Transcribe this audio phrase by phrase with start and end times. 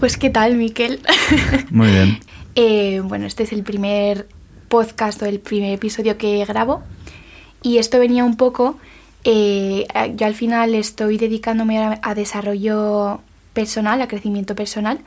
[0.00, 1.00] Pues qué tal, Miquel.
[1.70, 2.20] Muy bien.
[2.54, 4.28] Eh, bueno, este es el primer
[4.68, 6.82] podcast o el primer episodio que grabo
[7.62, 8.76] y esto venía un poco,
[9.24, 9.86] eh,
[10.16, 13.20] yo al final estoy dedicándome a, desarrollo
[13.52, 15.00] personal, a crecimiento personal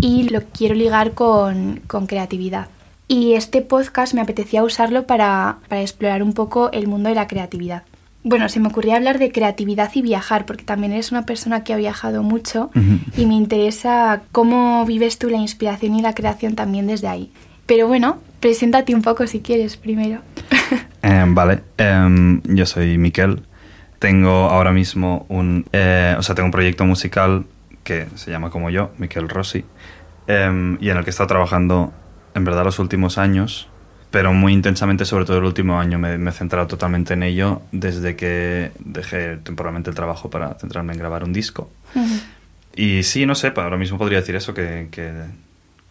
[0.00, 2.68] y lo quiero ligar con, con creatividad.
[3.06, 7.28] Y este podcast me apetecía usarlo para, para explorar un poco el mundo de la
[7.28, 7.82] creatividad.
[8.22, 11.72] Bueno, se me ocurría hablar de creatividad y viajar, porque también eres una persona que
[11.72, 12.70] ha viajado mucho
[13.16, 17.32] y me interesa cómo vives tú la inspiración y la creación también desde ahí.
[17.64, 20.20] Pero bueno, preséntate un poco si quieres primero.
[21.02, 23.40] Em, vale, em, yo soy Miquel.
[23.98, 27.46] Tengo ahora mismo un, eh, o sea, tengo un proyecto musical
[27.84, 29.64] que se llama como yo, Miquel Rossi,
[30.26, 31.94] em, y en el que he estado trabajando
[32.34, 33.69] en verdad los últimos años
[34.10, 35.98] pero muy intensamente, sobre todo el último año.
[35.98, 40.98] Me, he centrado totalmente en ello desde que dejé temporalmente el trabajo para centrarme en
[40.98, 41.70] grabar un disco.
[42.74, 45.12] Y sí, no sé, ahora mismo podría decir eso, que, que,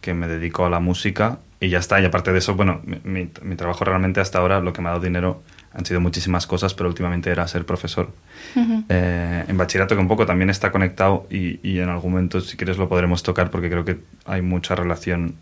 [0.01, 2.01] que, me dedico a la música y ya está.
[2.01, 4.91] Y aparte de eso, bueno, mi, mi, trabajo realmente hasta ahora, lo que me ha
[4.91, 5.41] dado dinero
[5.73, 8.11] han sido muchísimas cosas, pero últimamente era ser profesor.
[8.89, 12.57] Eh, en bachillerato que un poco también está conectado y, y en algún momento, si
[12.57, 15.35] quieres, lo podremos tocar porque creo que hay mucha relación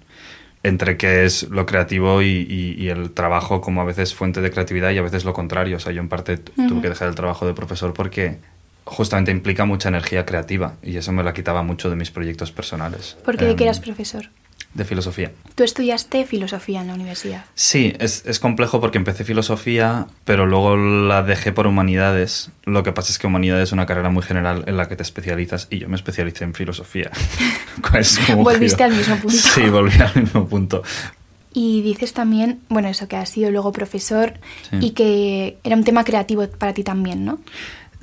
[0.63, 4.97] entre qué es lo creativo y, el trabajo como a veces fuente de creatividad y
[4.97, 5.77] a veces lo contrario.
[5.77, 8.37] O sea, yo en parte tuve que dejar el trabajo de profesor porque
[8.85, 13.17] justamente implica mucha energía creativa y eso me la quitaba mucho de mis proyectos personales.
[13.23, 14.29] ¿Por qué de qué eras profesor?
[14.73, 15.31] De filosofía.
[15.55, 17.45] ¿Tú estudiaste filosofía en la universidad?
[17.55, 22.51] Sí, es, es, complejo porque empecé filosofía, pero luego la dejé por humanidades.
[22.63, 25.03] Lo que pasa es que humanidades es una carrera muy general en la que te
[25.03, 27.11] especializas y yo me especialicé en filosofía.
[28.35, 29.37] Volviste al mismo punto.
[29.37, 30.83] Sí, volví al mismo punto.
[31.53, 34.33] Y dices también, bueno, eso que has sido luego profesor
[34.79, 37.39] y que era un tema creativo para ti también, ¿no?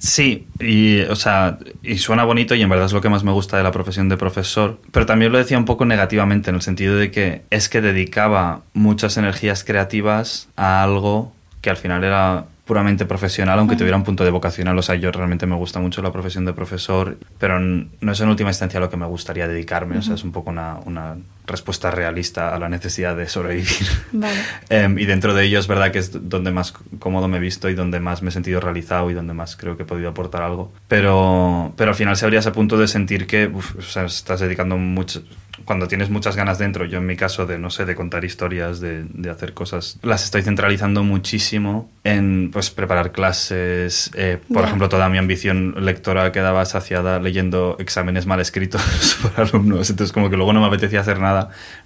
[0.05, 3.33] Sí, y, o sea, y suena bonito y en verdad es lo que más me
[3.33, 6.63] gusta de la profesión de profesor, pero también lo decía un poco negativamente en el
[6.63, 11.33] sentido de que es que dedicaba muchas energías creativas a algo
[11.63, 14.77] que al final era puramente profesional, aunque tuviera un punto de vocacional.
[14.77, 18.29] O sea, yo realmente me gusta mucho la profesión de profesor, pero no es en
[18.29, 19.97] última instancia lo que me gustaría dedicarme.
[19.97, 21.17] O sea, es un poco una, una,
[21.47, 23.87] respuesta realista a la necesidad de sobrevivir.
[24.13, 24.41] Vale.
[24.69, 27.69] Em, y dentro de ello es verdad que es donde más cómodo me he visto
[27.69, 30.43] y donde más me he sentido realizado y donde más creo que he podido aportar
[30.43, 30.73] algo.
[30.89, 34.77] Pero, pero al final se habría ese punto de sentir que o sea, estás dedicando
[34.77, 35.23] mucho
[35.65, 38.81] cuando tienes muchas ganas dentro, yo en mi caso de, no sé, de contar historias,
[38.81, 44.11] de, de hacer cosas, las estoy centralizando muchísimo en, pues, preparar clases.
[44.15, 49.91] Eh, por ejemplo, toda mi ambición lectora quedaba saciada leyendo exámenes mal escritos por alumnos.
[49.91, 51.34] Entonces, como que luego no me apetecía hacer nada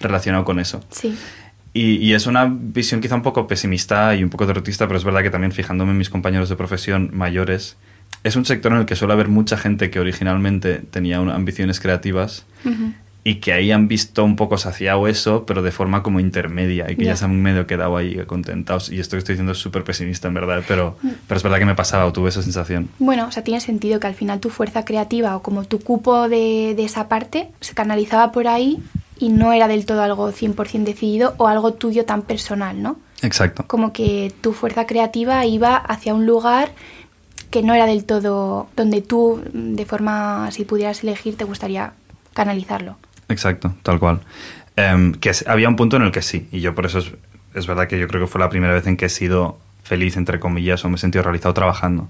[0.01, 0.85] relacionado con eso.
[0.91, 1.17] Sí.
[1.75, 5.05] Y, y, es una visión quizá un poco pesimista y un poco derrotista, pero es
[5.05, 7.77] verdad que también fijándome en mis compañeros de profesión mayores,
[8.25, 12.45] es un sector en el que suele haber mucha gente que originalmente tenía ambiciones creativas
[13.25, 16.97] y que ahí han visto un poco saciado eso, pero de forma como intermedia y
[16.97, 18.91] que ya se han medio quedado ahí contentados.
[18.91, 21.09] Y esto que estoy diciendo es súper pesimista en verdad, pero, mm.
[21.27, 22.89] pero es verdad que me pasaba o tuve esa sensación.
[22.99, 26.29] Bueno, o sea, tiene sentido que al final tu fuerza creativa o como tu cupo
[26.29, 28.83] de, de esa parte se canalizaba por ahí
[29.19, 32.97] y no era del todo algo 100% decidido o algo tuyo tan personal, ¿no?
[33.23, 33.65] Exacto.
[33.67, 36.71] Como que tu fuerza creativa iba hacia un lugar
[37.51, 41.93] que no era del todo donde tú, de forma, si pudieras elegir, te gustaría
[42.35, 42.97] canalizarlo.
[43.29, 44.21] Exacto, tal cual.
[44.77, 47.13] Em, que había un punto en el que sí, y yo por eso es,
[47.55, 50.17] es, verdad que yo creo que fue la primera vez en que he sido feliz,
[50.17, 52.09] entre comillas, o me he sentido realizado trabajando.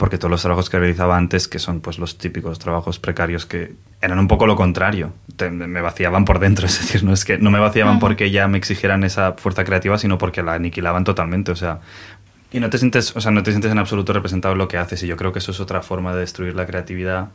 [0.00, 3.74] Porque todos los trabajos que realizaba antes, que son pues los típicos trabajos precarios que
[4.00, 5.12] eran un poco lo contrario,
[5.50, 8.56] me vaciaban por dentro, es decir, no es que no me vaciaban porque ya me
[8.56, 11.80] exigieran esa fuerza creativa, sino porque la aniquilaban totalmente, o sea,
[12.50, 14.78] y no te sientes, o sea, no te sientes en absoluto representado en lo que
[14.78, 17.28] haces, y yo creo que eso es otra forma de destruir la creatividad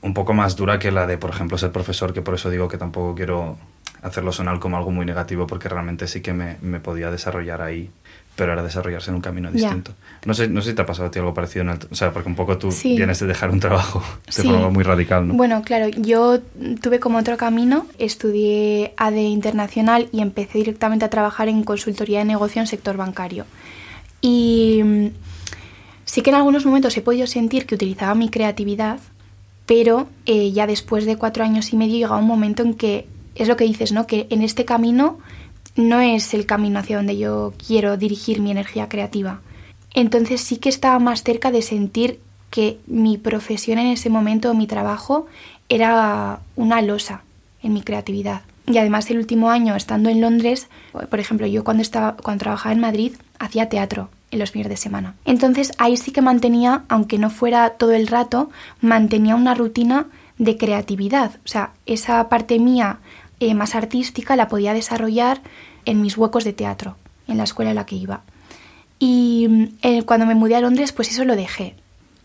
[0.00, 2.68] un poco más dura que la de, por ejemplo, ser profesor, que por eso digo
[2.68, 3.58] que tampoco quiero
[4.00, 7.90] hacerlo sonar como algo muy negativo, porque realmente sí que me, me podía desarrollar ahí,
[8.38, 9.92] pero era desarrollarse en un camino distinto.
[10.24, 11.94] No, sé, no sé si te ha pasado a ti algo parecido, en el, o
[11.96, 15.34] sea, porque un poco tú vienes de dejar un trabajo de forma muy radical, ¿no?
[15.34, 16.38] Bueno, claro, yo
[16.80, 22.26] tuve como otro camino, estudié AD Internacional y empecé directamente a trabajar en consultoría de
[22.26, 23.44] negocio en sector bancario.
[24.20, 25.06] Y mm,
[26.04, 29.00] sí que en algunos momentos he podido sentir que utilizaba mi creatividad
[29.68, 33.48] pero eh, ya después de cuatro años y medio llega un momento en que es
[33.48, 34.06] lo que dices, ¿no?
[34.06, 35.18] Que en este camino
[35.78, 39.40] no es el camino hacia donde yo quiero dirigir mi energía creativa.
[39.94, 42.18] Entonces sí que estaba más cerca de sentir
[42.50, 45.26] que mi profesión en ese momento, mi trabajo,
[45.68, 47.22] era una losa
[47.62, 48.42] en mi creatividad.
[48.66, 52.72] Y además el último año estando en Londres, por ejemplo, yo cuando estaba cuando trabajaba
[52.72, 55.14] en Madrid hacía teatro en los fines de semana.
[55.24, 60.06] Entonces ahí sí que mantenía, aunque no fuera todo el rato, mantenía una rutina
[60.38, 61.36] de creatividad.
[61.44, 62.98] O sea, esa parte mía
[63.40, 65.40] eh, más artística la podía desarrollar
[65.88, 66.96] en mis huecos de teatro,
[67.26, 68.22] en la escuela en la que iba.
[68.98, 71.74] Y eh, cuando me mudé a Londres, pues eso lo dejé.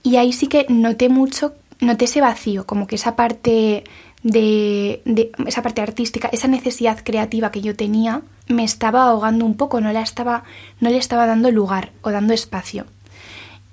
[0.02, 3.84] Y ahí sí que noté mucho, noté ese vacío, como que esa parte
[4.24, 9.56] de, de, esa parte artística, esa necesidad creativa que yo tenía, me estaba ahogando un
[9.56, 10.44] poco, no, la estaba,
[10.82, 12.86] no le estaba dando lugar o dando espacio.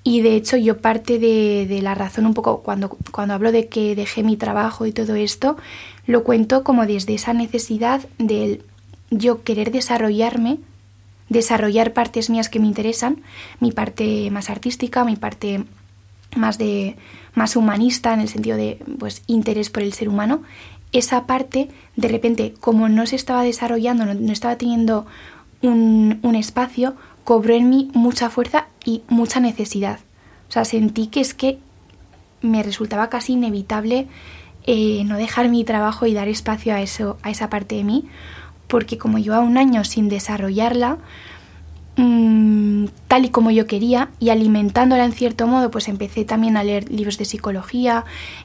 [0.02, 3.68] Y de hecho yo parte de, de, la razón un poco cuando, cuando hablo de
[3.68, 5.56] que dejé mi trabajo y todo esto,
[6.06, 8.62] lo cuento como desde esa necesidad del
[9.10, 10.58] yo querer desarrollarme,
[11.28, 13.22] desarrollar partes mías que me interesan,
[13.60, 15.64] mi parte más artística, mi parte
[16.36, 16.96] más de
[17.34, 20.42] más humanista en el sentido de pues interés por el ser humano,
[20.92, 25.06] esa parte de repente como no se estaba desarrollando, no, estaba teniendo
[25.62, 30.00] un, un espacio, cobró en mí mucha fuerza y mucha necesidad.
[30.48, 31.58] O sea, sentí que es que
[32.42, 34.08] me resultaba casi inevitable
[34.66, 38.04] eh, no dejar mi trabajo y dar espacio a, eso, a esa parte de mí,
[38.70, 40.96] porque como llevaba un año sin desarrollarla,
[41.96, 46.64] mmm, tal y como yo quería, y alimentándola en cierto modo, pues empecé también a
[46.64, 48.04] leer libros de psicología,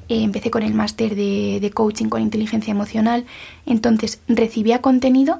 [0.10, 3.25] eh, empecé con el máster de, de coaching con inteligencia emocional,
[3.66, 5.39] entonces recibía contenido,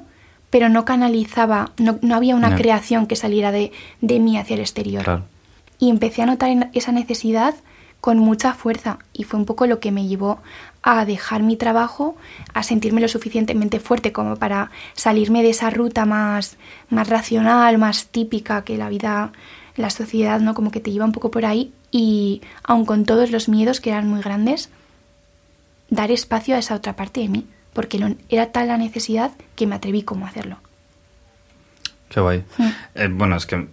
[0.50, 2.56] pero no canalizaba, no, no había una No.
[2.56, 5.04] creación que saliera de, de mí hacia el exterior.
[5.04, 5.24] Claro.
[5.78, 7.54] Y empecé a notar esa necesidad
[8.00, 10.38] con mucha fuerza y fue un poco lo que me llevó
[10.88, 12.16] a dejar mi trabajo,
[12.54, 16.56] a sentirme lo suficientemente fuerte como para salirme de esa ruta más,
[16.90, 19.32] más racional, más típica que la vida,
[19.76, 20.54] la sociedad, ¿no?
[20.54, 23.90] Como que te lleva un poco por ahí y aun con todos los miedos que
[23.90, 24.68] eran muy grandes,
[25.90, 29.66] dar espacio a esa otra parte de mí, porque lo- era tal la necesidad que
[29.66, 30.58] me atreví como a hacerlo.
[32.08, 32.44] Qué guay.
[32.94, 33.66] Eh, bueno, es que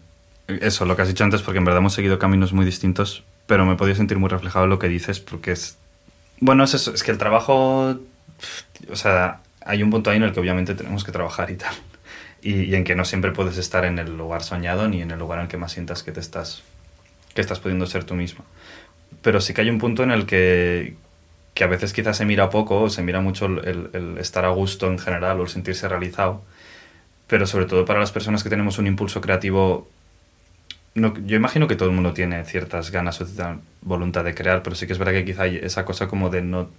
[0.47, 3.67] eso, lo que has dicho antes, porque en verdad hemos seguido caminos muy distintos, pero
[3.67, 5.77] me he podido sentir muy reflejado en lo que dices, porque es...
[6.45, 7.97] Bueno, es eso, es que el trabajo...
[8.91, 11.73] O sea, hay un punto ahí en el que obviamente tenemos que trabajar y tal.
[12.41, 15.39] Y, en que no siempre puedes estar en el lugar soñado ni en el lugar
[15.39, 16.61] en el que más sientas que te estás...
[17.33, 18.43] que estás pudiendo ser tú misma.
[19.21, 20.95] Pero sí que hay un punto en el que,
[21.53, 24.45] que a veces quizás se mira poco o se mira mucho el, el- el estar
[24.45, 26.43] a gusto en general o el sentirse realizado
[27.27, 29.89] pero sobre todo para las personas que tenemos un impulso creativo,
[30.95, 34.63] no, yo imagino que todo el mundo tiene ciertas ganas o cierta voluntad de crear,
[34.63, 36.69] pero sí que es verdad que quizá hay esa cosa como de no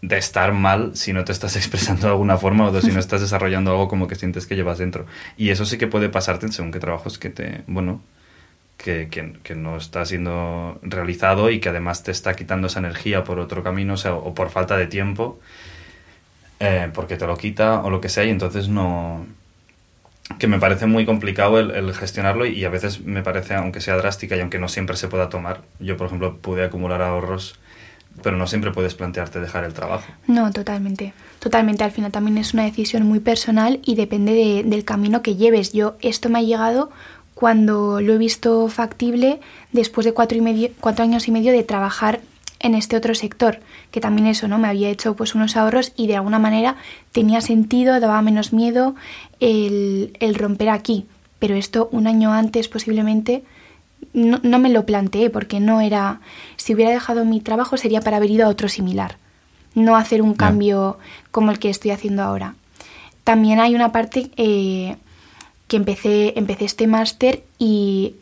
[0.00, 3.20] de estar mal si no te estás expresando de alguna forma o si no estás
[3.20, 5.06] desarrollando algo como que sientes que llevas dentro.
[5.36, 8.00] Y eso sí que puede pasarte según qué trabajos que te, bueno,
[8.76, 13.24] que, que, que no está siendo realizado y que además te está quitando esa energía
[13.24, 15.40] por otro camino o, sea, o por falta de tiempo
[16.60, 19.26] eh, porque te lo quita o lo que sea y entonces no
[20.38, 24.36] que me parece muy complicado el, gestionarlo y a veces me parece aunque sea drástica
[24.36, 27.58] y aunque no siempre se pueda tomar yo por ejemplo pude acumular ahorros
[28.22, 31.12] pero no siempre puedes plantearte dejar el trabajo No, totalmente.
[31.38, 31.84] Totalmente.
[31.84, 35.72] Al final también es una decisión muy personal y depende de- del camino que lleves.
[35.72, 36.90] Yo, esto me ha llegado
[37.34, 39.38] cuando lo he visto factible
[39.70, 42.18] después de cuatro, y medio, cuatro años y medio de trabajar
[42.60, 43.60] en este otro sector,
[43.90, 44.58] que también eso, ¿no?
[44.58, 46.76] Me había hecho pues unos ahorros y de alguna manera
[47.12, 48.94] tenía sentido, daba menos miedo
[49.40, 51.06] el, el romper aquí.
[51.38, 53.44] Pero esto un año antes posiblemente
[54.12, 56.20] no, no me lo planteé porque no era,
[56.56, 59.18] si hubiera dejado mi trabajo sería para haber ido a otro similar,
[59.74, 60.98] no hacer un cambio
[61.30, 62.54] como el que estoy haciendo ahora.
[63.24, 64.96] También hay una parte eh,
[65.68, 68.14] que empecé, empecé este máster y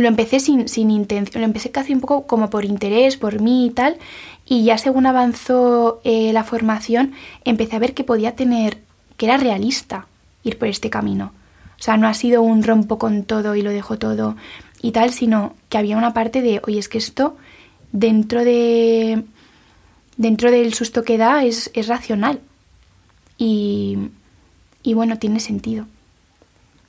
[0.00, 3.66] lo empecé sin, sin intención, lo empecé casi un poco como por interés, por mí
[3.66, 3.96] y tal,
[4.46, 7.12] y ya según avanzó eh, la formación,
[7.44, 8.78] empecé a ver que podía tener,
[9.16, 10.06] que era realista
[10.42, 11.32] ir por este camino.
[11.78, 14.36] O sea, no ha sido un rompo con todo y lo dejo todo
[14.82, 17.36] y tal, sino que había una parte de, oye, es que esto
[17.92, 19.24] dentro de
[20.16, 22.40] dentro del susto que da es, es racional.
[23.38, 23.96] Y,
[24.82, 25.86] y bueno, tiene sentido.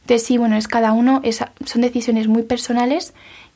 [0.01, 3.13] Entonces sí, bueno, es cada uno, es- son decisiones muy personales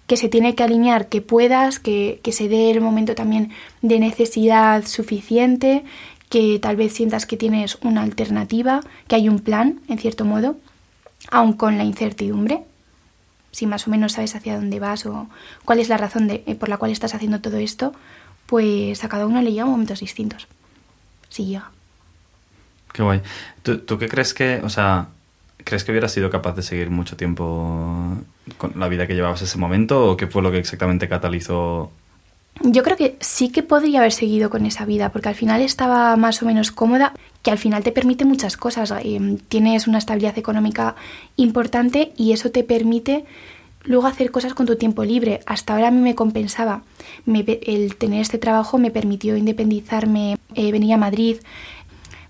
[0.08, 4.00] que se tiene que alinear, que puedas, que, que se dé el momento también de
[4.00, 5.84] necesidad suficiente,
[6.30, 10.58] que tal vez sientas que tienes una alternativa, que hay un plan, en cierto modo,
[11.32, 12.62] aun con la incertidumbre,
[13.52, 15.28] si más o menos sabes hacia dónde vas o
[15.64, 17.94] cuál es la razón de, eh, por la cual estás haciendo todo esto,
[18.46, 20.48] pues a cada uno le llegan momentos distintos.
[21.30, 21.72] Si llega.
[22.94, 23.22] qué guay
[23.64, 25.08] ¿Tú, tú qué crees que o sea
[25.64, 28.18] crees que hubieras sido capaz de seguir mucho tiempo
[28.58, 31.92] con la vida que llevabas ese momento o qué fue lo que exactamente catalizó
[32.62, 36.16] Yo creo que sí que podría haber seguido con esa vida, porque al final estaba
[36.16, 38.94] más o menos cómoda, que al final te permite muchas cosas.
[39.04, 40.96] Eh, tienes una estabilidad económica
[41.36, 43.26] importante y eso te permite
[43.84, 45.42] luego hacer cosas con tu tiempo libre.
[45.46, 46.84] Hasta ahora a mí me compensaba.
[47.28, 51.38] el tener este trabajo me permitió independizarme, eh, venir a Madrid,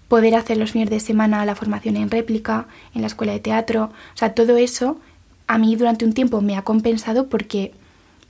[0.08, 3.92] poder hacer los fines de semana la formación en réplica, en la escuela de teatro.
[4.14, 5.00] O sea, todo eso
[5.48, 7.74] a mí durante un tiempo me ha compensado porque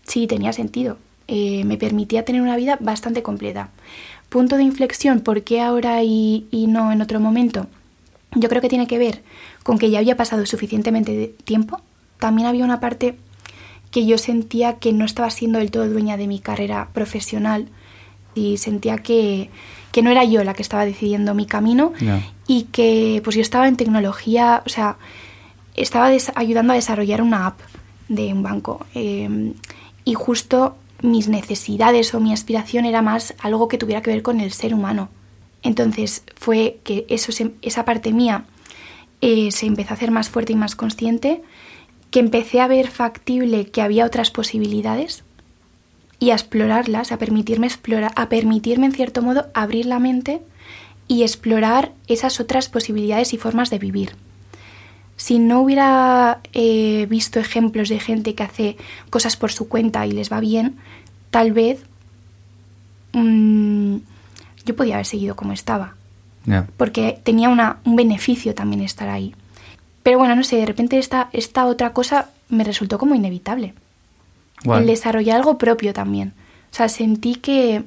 [0.03, 0.97] sí, tenía sentido.
[1.27, 3.69] Eh, me permitía tener una vida bastante completa.
[4.29, 7.67] Punto de inflexión, ¿por qué ahora y, y no en otro momento?
[8.33, 9.23] Yo creo que tiene que ver
[9.63, 11.81] con que ya había pasado suficientemente tiempo.
[12.19, 13.15] También había una parte
[13.91, 17.69] que yo sentía que no estaba siendo del todo dueña de mi carrera profesional
[18.33, 19.49] y sentía que,
[19.95, 21.93] que no era yo la que estaba decidiendo mi camino
[22.47, 24.97] y que pues yo estaba en tecnología, o sea,
[25.73, 27.61] estaba ayudando a desarrollar una app
[28.09, 29.53] de un banco em,
[30.03, 34.41] y justo mis necesidades o mi aspiración era más algo que tuviera que ver con
[34.41, 35.07] el ser humano.
[35.63, 38.43] Entonces fue que eso esa parte mía
[39.21, 41.41] eh, se empezó a hacer más fuerte y más consciente,
[42.11, 45.23] que empecé a ver factible que había otras posibilidades
[46.19, 50.41] y a explorarlas, a permitirme explorar, a permitirme en cierto modo abrir la mente
[51.07, 54.15] y explorar esas otras posibilidades y formas de vivir.
[55.17, 58.77] Si no hubiera eh, visto ejemplos de gente que hace
[59.09, 60.77] cosas por su cuenta y les va bien,
[61.31, 61.85] tal vez
[63.13, 63.97] mm,
[64.65, 65.95] yo podía haber seguido como estaba.
[66.77, 69.33] Porque tenía una, un beneficio también estar ahí.
[70.03, 73.73] Pero bueno, no sé, de repente esta, esta otra cosa me resultó como inevitable
[74.63, 76.33] el desarrollar algo propio también.
[76.71, 77.83] O sea, sentí que,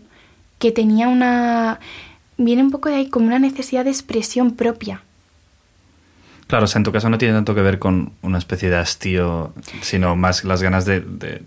[0.59, 1.81] que tenía una...
[2.37, 5.03] Viene un poco de ahí como una necesidad de expresión propia.
[6.47, 8.77] Claro, o sea, en tu caso no tiene tanto que ver con una especie de
[8.77, 11.43] hastío, sino más las ganas de, de,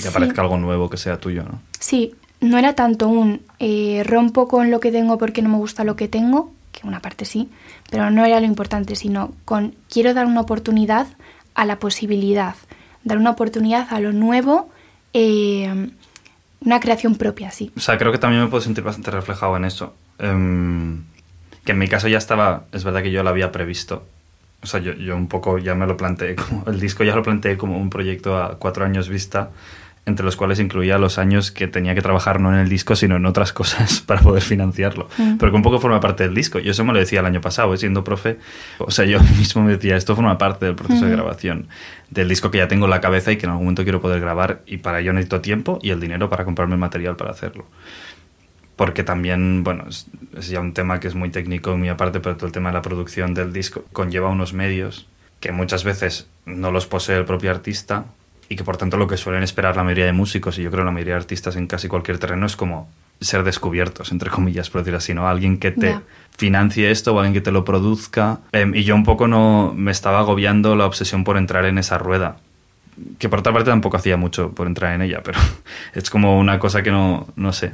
[0.00, 1.60] que aparezca algo nuevo que sea tuyo, ¿no?
[1.78, 5.84] Sí, no era tanto un eh, rompo con lo que tengo porque no me gusta
[5.84, 7.50] lo que tengo, que una parte sí,
[7.90, 11.06] pero no era lo importante, sino con quiero dar una oportunidad
[11.54, 12.54] a la posibilidad
[13.04, 14.70] dar una oportunidad a lo nuevo,
[15.12, 15.90] eh,
[16.60, 17.72] una creación propia, sí.
[17.76, 19.94] O sea, creo que también me puedo sentir bastante reflejado en eso.
[20.18, 21.02] Em,
[21.64, 24.04] que en mi caso ya estaba, es verdad que yo lo había previsto.
[24.62, 27.22] O sea, yo, yo un poco ya me lo planteé como, el disco ya lo
[27.22, 29.50] planteé como un proyecto a cuatro años vista
[30.06, 33.16] entre los cuales incluía los años que tenía que trabajar no en el disco, sino
[33.16, 35.08] en otras cosas para poder financiarlo.
[35.18, 35.36] Mm.
[35.38, 36.58] Pero que un poco forma parte del disco.
[36.58, 37.76] Yo eso me lo decía el año pasado, ¿eh?
[37.76, 38.38] siendo profe.
[38.78, 41.68] O sea, yo mismo me decía, esto forma parte del proceso de grabación
[42.10, 44.20] del disco que ya tengo en la cabeza y que en algún momento quiero poder
[44.20, 47.66] grabar y para ello necesito tiempo y el dinero para comprarme el material para hacerlo.
[48.74, 52.36] Porque también, bueno, es, es ya un tema que es muy técnico muy aparte, pero
[52.36, 55.06] todo el tema de la producción del disco conlleva unos medios
[55.38, 58.06] que muchas veces no los posee el propio artista
[58.50, 60.84] y que por tanto lo que suelen esperar la mayoría de músicos y yo creo
[60.84, 62.90] la mayoría de artistas en casi cualquier terreno es como
[63.20, 65.28] ser descubiertos, entre comillas, por decir así, ¿no?
[65.28, 66.00] Alguien que te
[66.36, 68.40] financie esto o alguien que te lo produzca.
[68.50, 71.96] Em, y yo un poco no me estaba agobiando la obsesión por entrar en esa
[71.96, 72.38] rueda
[73.18, 75.38] que por otra parte tampoco hacía mucho por entrar en ella, pero
[75.94, 77.72] es como una cosa que no, no sé,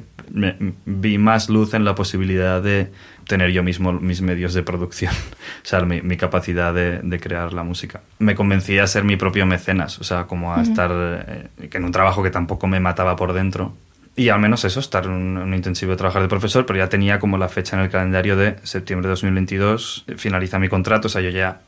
[0.85, 2.93] vi más luz en la posibilidad de
[3.27, 5.13] tener yo mismo mis medios de producción,
[5.65, 8.01] o sea, mi, capacidad de, crear la música.
[8.19, 11.93] Me convencí a ser mi propio mecenas, o sea, como a estar eh, en un
[11.93, 13.75] trabajo que tampoco me mataba por dentro.
[14.15, 17.19] Y al menos eso, estar en un, intensivo de trabajar de profesor, pero ya tenía
[17.19, 21.21] como la fecha en el calendario de septiembre de 2022, finaliza mi contrato, o sea,
[21.21, 21.61] yo ya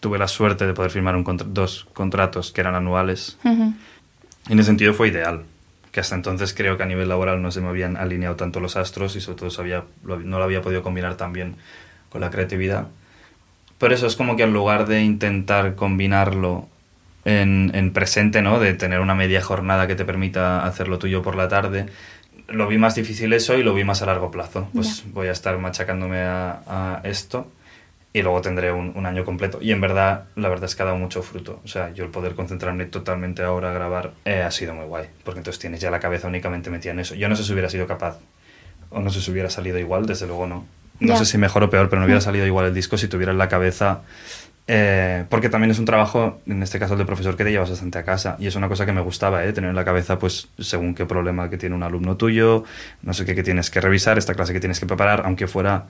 [0.00, 3.38] tuve la suerte de poder firmar un dos contratos que eran anuales.
[3.44, 3.74] En
[4.48, 5.42] ese sentido fue ideal,
[5.96, 8.76] que hasta entonces creo que a nivel laboral no se me habían alineado tanto los
[8.76, 11.56] astros y sobre todo sabía, no lo había podido combinar tan bien
[12.10, 12.88] con la creatividad.
[13.78, 16.68] Pero eso es como que en lugar de intentar combinarlo
[17.24, 18.60] en, en, presente, ¿no?
[18.60, 21.86] De tener una media jornada que te permita hacer lo tuyo por la tarde,
[22.46, 24.68] lo vi más difícil eso y lo vi más a largo plazo.
[24.74, 27.50] Pues voy a estar machacándome a, a esto
[28.16, 29.58] y luego tendré un, año completo.
[29.60, 31.60] Y en verdad, la verdad es que ha dado mucho fruto.
[31.66, 35.04] O sea, yo el poder concentrarme totalmente ahora a grabar eh, ha sido muy guay,
[35.22, 37.14] porque entonces tienes ya la cabeza únicamente metida en eso.
[37.14, 38.18] Yo no sé si hubiera sido capaz,
[38.88, 40.64] o no sé si hubiera salido igual, desde luego no.
[40.98, 42.22] No sé si mejor o peor, pero no hubiera mm.
[42.22, 44.00] salido igual el disco si tuviera en la cabeza...
[44.68, 47.70] Eh, porque también es un trabajo, en este caso el de profesor, que te llevas
[47.70, 48.36] bastante a casa.
[48.40, 49.52] Y es una cosa que me gustaba, ¿eh?
[49.52, 52.64] tener en la cabeza, pues, según qué problema que tiene un alumno tuyo,
[53.02, 55.84] no sé qué que tienes que revisar, esta clase que tienes que preparar, aunque fuera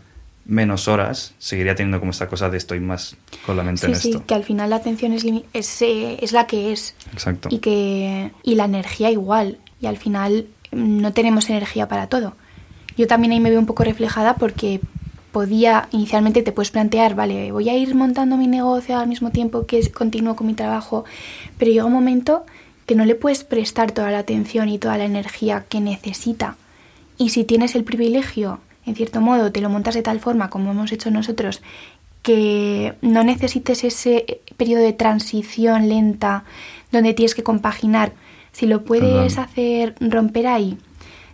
[0.47, 4.19] menos horas, seguiría teniendo como esta cosa de estoy más con la mente en esto.
[4.19, 6.95] Sí, que al final la atención es, es, eh, es, la que es.
[7.13, 7.49] Exacto.
[7.51, 9.59] Y, que, y la energía igual.
[9.81, 12.37] Y al final mm, no tenemos energía para todo.
[12.97, 14.81] Yo también ahí me veo un poco reflejada porque
[15.33, 19.67] podía, inicialmente te puedes plantear, vale, voy a ir montando mi negocio al mismo tiempo
[19.67, 21.05] que continúo con mi trabajo,
[21.59, 22.47] pero llega un momento
[22.87, 26.57] que no le puedes prestar toda la atención y toda la energía que necesita.
[27.19, 30.71] Y si tienes el privilegio en cierto modo, te lo montas de tal forma como
[30.71, 31.61] hemos hecho nosotros,
[32.23, 36.45] que no necesites ese periodo de transición lenta
[36.93, 38.13] donde tienes que compaginar.
[38.53, 40.79] Si lo puedes hacer romper ahí,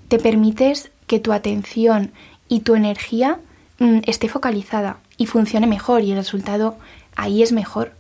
[0.09, 2.11] te permites que tu atención
[2.49, 3.39] y tu energía
[3.79, 6.77] mm, esté focalizada y funcione mejor y el resultado
[7.17, 7.93] ahí es mejor.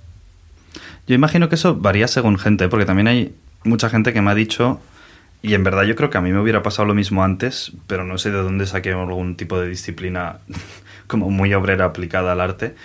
[1.06, 4.34] Yo imagino que eso varía según gente, porque también hay mucha gente que me ha
[4.34, 4.80] dicho,
[5.42, 8.04] y en verdad yo creo que a mí me hubiera pasado lo mismo antes, pero
[8.04, 10.38] no sé de dónde saqué algún tipo de disciplina
[11.08, 12.76] como muy obrera aplicada al arte,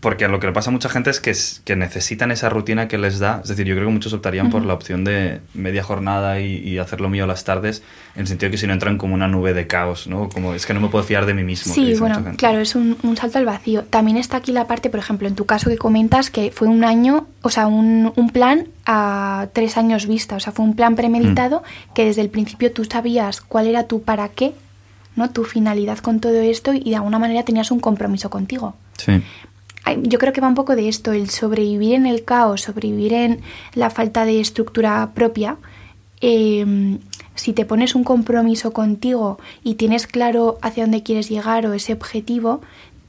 [0.00, 1.32] porque lo que le pasa a mucha gente es que,
[1.64, 3.40] que necesitan esa rutina que les da.
[3.42, 6.78] Es decir, yo creo que muchos optarían por la opción de media jornada y, y,
[6.78, 7.84] hacer lo mío las tardes,
[8.16, 10.28] en el sentido que si no entran como una nube de caos, ¿no?
[10.28, 11.72] Como es que no me puedo fiar de mí mismo.
[11.72, 13.84] Sí, bueno, claro, es un, un, salto al vacío.
[13.84, 16.82] También está aquí la parte, por ejemplo, en tu caso que comentas que fue un
[16.82, 20.96] año, o sea, un, un plan a tres años vista, o sea, fue un plan
[20.96, 21.92] premeditado mm.
[21.94, 24.52] que desde el principio tú sabías cuál era tu para qué,
[25.14, 25.30] ¿no?
[25.30, 28.74] Tu finalidad con todo esto y de alguna manera tenías un compromiso contigo.
[28.96, 29.22] Sí
[30.02, 33.40] yo creo que va un poco de esto, el sobrevivir en el caos, sobrevivir en
[33.74, 35.56] la falta de estructura propia.
[36.20, 36.98] Em,
[37.34, 41.92] si te pones un compromiso contigo y tienes claro hacia dónde quieres llegar o ese
[41.94, 42.60] objetivo,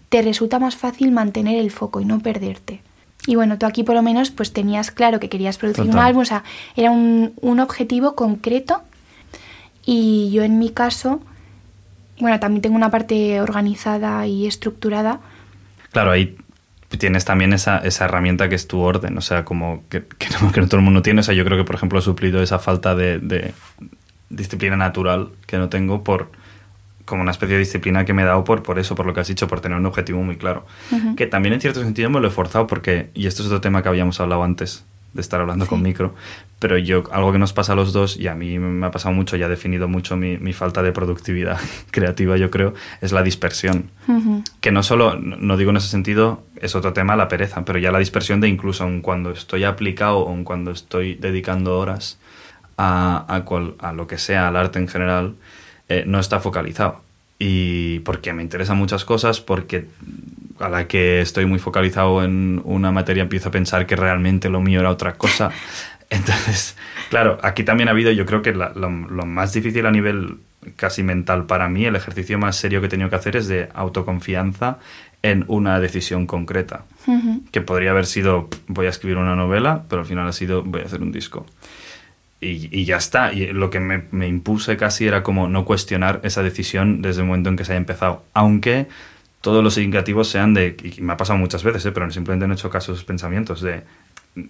[0.09, 2.81] te resulta más fácil mantener el foco y no perderte.
[3.27, 6.21] Y bueno, tú aquí por lo menos pues tenías claro que querías producir un álbum,
[6.21, 6.43] o sea,
[6.75, 8.81] era un, un objetivo concreto
[9.85, 11.21] y yo en mi caso,
[12.19, 15.19] bueno, también tengo una parte organizada y estructurada.
[15.91, 16.35] Claro, ahí
[16.97, 20.51] tienes también esa, esa, herramienta que es tu orden, o sea, como que, que, no,
[20.51, 21.21] que, no, todo el mundo tiene.
[21.21, 23.53] O sea, yo creo que, por ejemplo, he suplido esa falta de, de,
[24.29, 26.31] disciplina natural que no tengo por
[27.05, 29.19] como una especie de disciplina que me he dado por, por eso, por lo que
[29.19, 30.65] has dicho, por tener un objetivo muy claro.
[31.17, 33.83] Que también en cierto sentido me lo he forzado porque, y esto es otro tema
[33.83, 36.15] que habíamos hablado antes, de estar hablando con micro,
[36.61, 39.15] pero yo, algo que nos pasa a los dos, y a mí me ha pasado
[39.15, 41.59] mucho y ha definido mucho mi, mi falta de productividad
[41.91, 43.89] creativa, yo creo, es la dispersión.
[44.59, 47.91] Que no solo, no digo en ese sentido, es otro tema la pereza, pero ya
[47.91, 52.19] la dispersión de incluso aun cuando estoy aplicado o cuando estoy dedicando horas
[52.77, 55.33] a, a, cual, a, lo que sea, al arte en general,
[55.89, 57.01] eh, no está focalizado.
[57.39, 59.87] Y porque me interesan muchas cosas, porque
[60.59, 64.61] a la que estoy muy focalizado en una materia empiezo a pensar que realmente lo
[64.61, 65.49] mío era otra cosa.
[66.11, 66.75] Entonces,
[67.09, 70.37] claro, aquí también ha habido, yo creo que lo, lo, más difícil a nivel
[70.75, 73.69] casi mental para mí, el ejercicio más serio que he tenido que hacer es de
[73.73, 74.77] autoconfianza
[75.23, 76.83] en una decisión concreta.
[77.07, 77.41] Uh -huh.
[77.51, 80.81] Que podría haber sido, voy a escribir una novela, pero al final ha sido, voy
[80.81, 81.45] a hacer un disco.
[82.41, 83.31] Y, y ya está.
[83.31, 87.27] Y lo que me, me, impuse casi era como no cuestionar esa decisión desde el
[87.27, 88.23] momento en que se haya empezado.
[88.33, 88.87] Aunque
[89.41, 91.91] todos los indicativos sean de, y me ha pasado muchas veces, ¿eh?
[91.91, 93.83] pero simplemente no he hecho caso a esos pensamientos de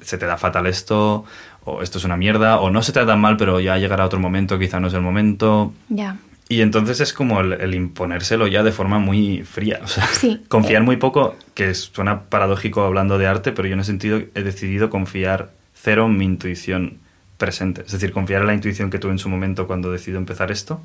[0.01, 1.25] se te da fatal esto,
[1.63, 4.05] o esto es una mierda, o no se te da tan mal, pero ya llegará
[4.05, 5.73] otro momento, quizá no es el momento.
[5.89, 6.17] Ya.
[6.49, 9.79] Y entonces es como el, el, imponérselo ya de forma muy fría.
[9.83, 10.43] O sea, sí.
[10.49, 14.43] confiar muy poco, que suena paradójico hablando de arte, pero yo en ese sentido he
[14.43, 16.97] decidido confiar cero en mi intuición
[17.37, 17.81] presente.
[17.81, 20.81] Es decir, confiar en la intuición que tuve en su momento cuando decido empezar esto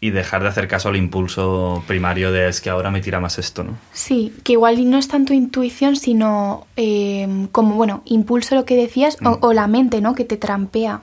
[0.00, 3.38] y dejar de hacer caso al impulso primario de es que ahora me tira más
[3.38, 3.76] esto, ¿no?
[3.92, 9.16] Sí, que igual no es tanto intuición, sino eh, como, bueno, impulso lo que decías,
[9.20, 9.26] mm.
[9.26, 10.14] o, o, la mente, ¿no?
[10.14, 11.00] Que te trampea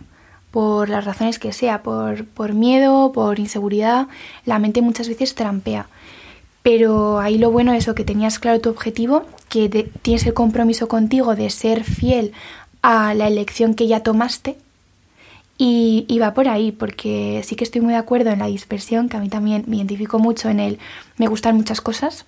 [0.52, 4.08] por las razones que sea, por, por miedo, por inseguridad,
[4.46, 5.88] la mente muchas veces trampea.
[6.64, 9.68] Pero ahí lo bueno es eso, que tenías claro tu objetivo, que
[10.02, 12.32] tienes el compromiso contigo de ser fiel
[12.82, 14.58] a la elección que ya tomaste
[15.58, 19.08] y, y, va por ahí, porque sí que estoy muy de acuerdo en la dispersión,
[19.08, 20.80] que a mí también me identifico mucho en el
[21.18, 22.26] me gustan muchas cosas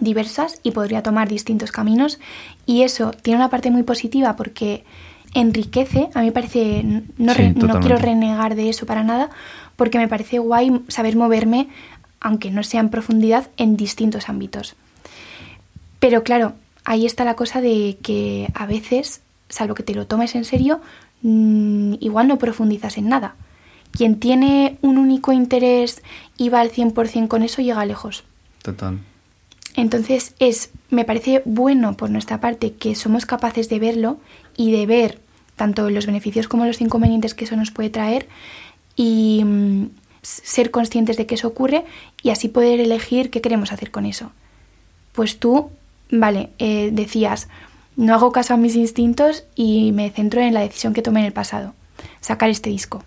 [0.00, 2.18] diversas y podría tomar distintos caminos.
[2.66, 4.84] Y eso tiene una parte muy positiva porque
[5.34, 6.82] enriquece, a mí me parece,
[7.18, 9.30] no, sí, re, no quiero renegar de eso para nada,
[9.76, 11.68] porque me parece guay saber moverme,
[12.20, 14.74] aunque no sea en profundidad, en distintos ámbitos.
[16.00, 20.34] Pero claro, ahí está la cosa de que a veces, salvo que te lo tomes
[20.34, 20.80] en serio,
[21.26, 23.34] mmm, igual no profundizas en nada.
[23.90, 26.02] Quien tiene un único interés
[26.36, 28.24] y va al 100% con eso llega lejos.
[28.62, 29.00] Total.
[29.74, 34.18] Entonces es, me parece bueno por nuestra parte que somos capaces de verlo
[34.56, 35.20] y de ver
[35.56, 38.28] tanto los beneficios como los inconvenientes que eso nos puede traer
[38.94, 39.86] y mmm,
[40.22, 41.84] ser conscientes de que eso ocurre
[42.22, 44.32] y así poder elegir qué queremos hacer con eso.
[45.12, 45.70] Pues tú,
[46.10, 47.48] vale, eh, decías,
[47.96, 51.26] no hago caso a mis instintos y me centro en la decisión que tomé en
[51.26, 51.74] el pasado,
[52.20, 53.02] sacar este disco.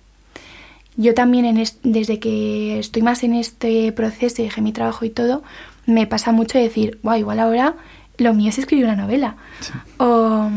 [0.97, 5.09] Yo también en desde que estoy más en este proceso y dejé mi trabajo y
[5.09, 5.43] todo,
[5.85, 7.75] me pasa mucho decir, wow, igual ahora
[8.17, 9.37] lo mío es escribir una novela.
[9.61, 9.71] Sí.
[9.97, 10.49] O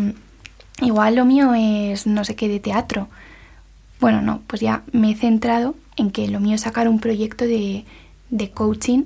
[0.80, 3.08] igual lo mío es no sé qué de teatro.
[4.00, 7.44] Bueno, no, pues ya me he centrado en que lo mío es sacar un proyecto
[7.44, 7.84] de,
[8.30, 9.04] de coaching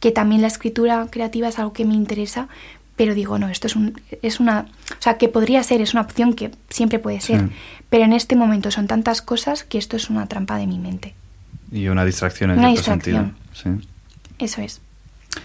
[0.00, 2.48] que también la escritura creativa es algo que me interesa,
[3.00, 4.66] pero digo, no, esto es, un, es una...
[4.90, 7.48] O sea, que podría ser, es una opción que siempre puede ser,
[7.88, 11.14] pero en este momento son tantas cosas que esto es una trampa de mi mente.
[11.72, 13.36] Y una distracción en una distracción.
[13.54, 13.80] sentido.
[13.80, 13.88] Sí.
[14.38, 14.82] Eso es.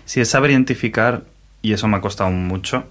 [0.03, 1.23] Sí, es saber identificar,
[1.61, 2.83] y eso me ha costado mucho,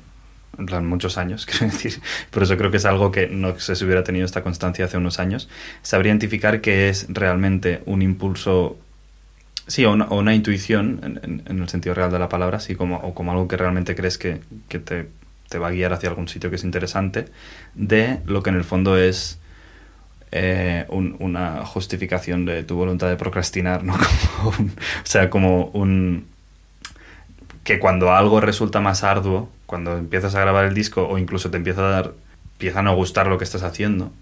[0.59, 2.01] en plan muchos años, quiero decir,
[2.31, 5.19] por eso creo que es algo que no se hubiera tenido esta constancia hace unos
[5.19, 5.51] años,
[5.83, 8.79] saber identificar que es realmente un impulso,
[9.67, 13.33] sí, o una, intuición, en, el sentido real de la palabra, así como, o como
[13.33, 17.27] algo que realmente crees que, te, va a guiar hacia algún sitio que es interesante,
[17.75, 19.39] de lo que en el fondo es...
[20.37, 23.95] Eh, una justificación de tu voluntad de procrastinar, ¿no?
[24.45, 24.53] o
[25.05, 26.27] sea, como un,
[27.65, 31.57] que cuando algo resulta más arduo, cuando empiezas a grabar el disco o incluso te
[31.57, 32.13] empieza a dar,
[32.53, 34.13] empieza a no gustar lo que estás haciendo,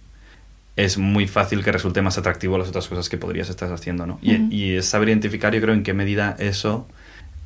[0.77, 4.19] es muy fácil que resulte más atractivo las otras cosas que podrías estar haciendo, ¿no?
[4.23, 6.89] y, es saber identificar, yo creo, en qué medida eso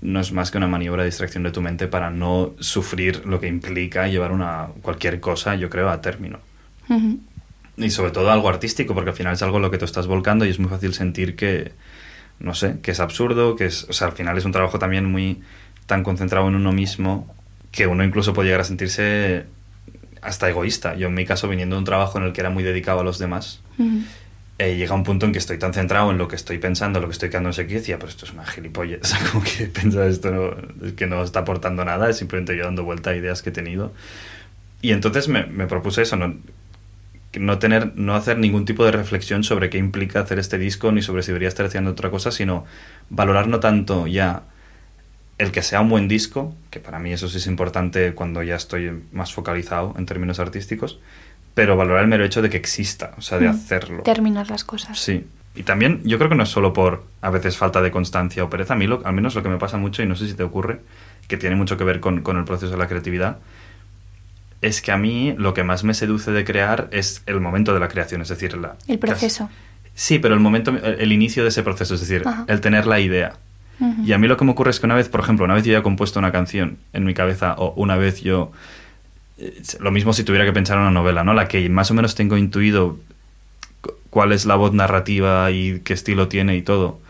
[0.00, 3.40] no es más que una maniobra de distracción de tu mente para no sufrir lo
[3.40, 6.38] que implica llevar una cualquier cosa, yo creo, a término.
[7.76, 10.06] Y sobre todo algo artístico, porque al final es algo en lo que tú estás
[10.06, 11.72] volcando y es muy fácil sentir que,
[12.38, 15.04] no sé, que es absurdo, que es, o sea, al final es un trabajo también
[15.06, 15.40] muy
[15.86, 17.34] tan concentrado en uno mismo
[17.72, 19.46] que uno incluso puede llegar a sentirse
[20.26, 20.94] hasta egoísta.
[20.96, 23.04] Yo en mi caso, viniendo de un trabajo en el que era muy dedicado a
[23.04, 23.60] los demás,
[24.58, 27.06] eh, llega un punto en que estoy tan centrado en lo que estoy pensando, lo
[27.06, 29.44] que estoy quedando en sequía, y decía, pero esto es una gilipollez, o sea, como
[29.44, 33.16] que pensar esto no, que no está aportando nada, es simplemente yo dando vuelta a
[33.16, 33.92] ideas que he tenido.
[34.82, 36.34] Y entonces me, me propuse eso, no,
[37.38, 41.02] no, tener, no hacer ningún tipo de reflexión sobre qué implica hacer este disco, ni
[41.02, 42.64] sobre si debería estar haciendo otra cosa, sino
[43.10, 44.44] valorar no tanto ya
[45.38, 48.56] el que sea un buen disco, que para mí eso sí es importante cuando ya
[48.56, 50.98] estoy más focalizado en términos artísticos,
[51.54, 53.50] pero valorar el mero hecho de que exista, o sea, de mm.
[53.50, 54.02] hacerlo.
[54.02, 54.98] Terminar las cosas.
[54.98, 55.26] Sí.
[55.54, 58.50] Y también yo creo que no es solo por a veces falta de constancia o
[58.50, 60.42] pereza, a mí al menos lo que me pasa mucho, y no sé si te
[60.42, 60.80] ocurre,
[61.28, 63.38] que tiene mucho que ver con, el proceso de la creatividad,
[64.60, 67.80] es que a mí lo que más me seduce de crear es el momento de
[67.80, 68.76] la creación, es decir, la...
[68.86, 69.48] El proceso.
[69.94, 73.38] Sí, pero el momento, el, inicio de ese proceso, es decir, el tener la idea.
[74.04, 75.64] Y a mí lo que me ocurre es que una vez, por ejemplo, una vez
[75.64, 78.52] yo ya he compuesto una canción en mi cabeza o una vez yo...
[79.38, 81.34] Eh, lo mismo si tuviera que pensar en una novela, ¿no?
[81.34, 82.98] La que más o menos tengo intuido
[84.08, 87.00] cuál es la voz narrativa y qué estilo tiene y todo.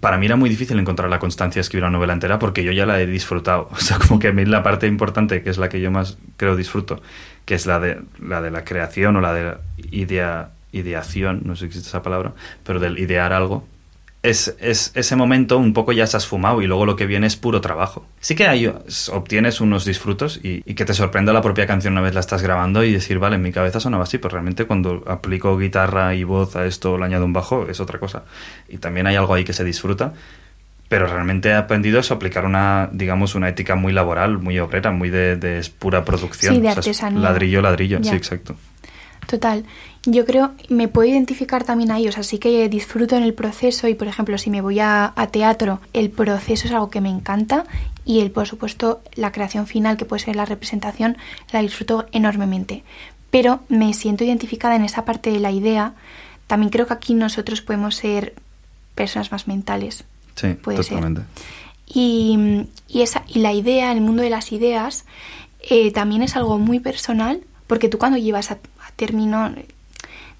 [0.00, 2.72] Para mí era muy difícil encontrar la constancia de escribir una novela entera porque yo
[2.72, 3.68] ya la he disfrutado.
[3.72, 6.18] O sea, como que a mí la parte importante, que es la que yo más
[6.36, 7.00] creo disfruto,
[7.46, 9.56] que es la de la, de la creación o la de
[9.92, 12.32] idea, ideación, no sé si existe esa palabra,
[12.64, 13.66] pero del idear algo,
[14.24, 17.36] es, ese momento un poco ya se has fumado y luego lo que viene es
[17.36, 18.06] puro trabajo.
[18.20, 18.72] Sí que hay,
[19.12, 22.82] obtienes unos disfrutos y, que te sorprenda la propia canción una vez la estás grabando
[22.84, 26.56] y decir, vale, en mi cabeza sonaba así, pero realmente cuando aplico guitarra y voz
[26.56, 28.24] a esto o le añado un bajo es otra cosa.
[28.68, 30.14] Y también hay algo ahí que se disfruta,
[30.88, 35.10] pero realmente he aprendido eso, aplicar una, digamos, una ética muy laboral, muy obrera, muy
[35.10, 36.54] de, pura producción.
[36.54, 37.20] Sí, de artesanía.
[37.20, 38.56] ladrillo, ladrillo, sí, exacto.
[39.26, 39.64] Total.
[40.06, 43.88] Yo creo, me puedo identificar también ahí, o sea, sí que disfruto en el proceso
[43.88, 47.64] y, por ejemplo, si me voy a, teatro, el proceso es algo que me encanta
[48.04, 51.16] y, el, por supuesto, la creación final, que puede ser la representación,
[51.52, 52.84] la disfruto enormemente.
[53.30, 55.94] Pero me siento identificada en esa parte de la idea.
[56.46, 58.34] También creo que aquí nosotros podemos ser
[58.94, 60.04] personas más mentales.
[60.34, 61.22] Sí, puede totalmente.
[61.86, 65.06] Y, esa, y la idea, el mundo de las ideas,
[65.62, 68.58] eh, también es algo muy personal, porque tú cuando llevas a
[68.96, 69.50] término,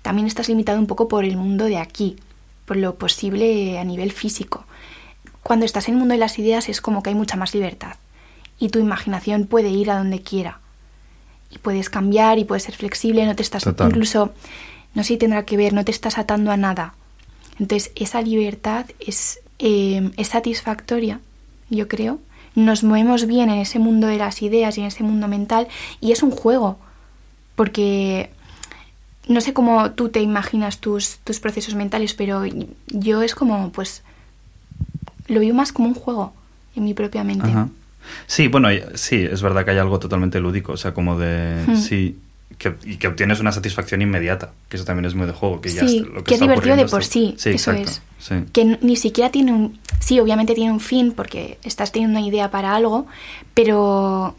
[0.04, 2.16] también estás limitado un poco por el mundo de aquí,
[2.66, 4.66] por lo posible a nivel físico.
[5.42, 7.96] Cuando estás en el mundo de las ideas es como que hay mucha más libertad
[8.58, 10.60] y tu imaginación puede ir a donde quiera.
[11.50, 14.34] Y puedes cambiar y puedes ser flexible, no te estás incluso,
[14.92, 16.92] no sé si tendrá que ver, no te estás atando a nada.
[17.58, 21.20] Entonces esa libertad es, eh, es satisfactoria,
[21.70, 22.18] yo creo.
[22.54, 25.66] Nos movemos bien en ese mundo de las ideas y en ese mundo mental
[26.02, 26.78] y es un juego,
[27.56, 28.28] porque
[29.28, 32.42] no sé cómo tú te imaginas tus, tus procesos mentales, pero
[32.88, 34.02] yo es como, pues,
[35.28, 36.32] lo veo más como un juego
[36.76, 37.48] en mi propia mente.
[38.26, 42.18] Sí, bueno, sí, es verdad que hay algo totalmente lúdico, o sea, como de, sí,
[42.58, 45.70] que, y que obtienes una satisfacción inmediata, que eso también es muy de juego, que
[45.70, 48.02] ya sí, que, es divertido de por sí, eso es.
[48.52, 52.50] Que ni siquiera tiene un, sí, obviamente tiene un fin porque estás teniendo una idea
[52.50, 53.06] para algo,
[53.54, 54.36] pero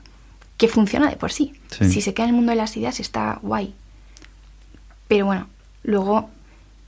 [0.57, 1.53] que funciona de por sí.
[1.69, 3.73] Si se queda en el mundo de las ideas está guay.
[5.07, 5.47] Pero bueno,
[5.83, 6.29] luego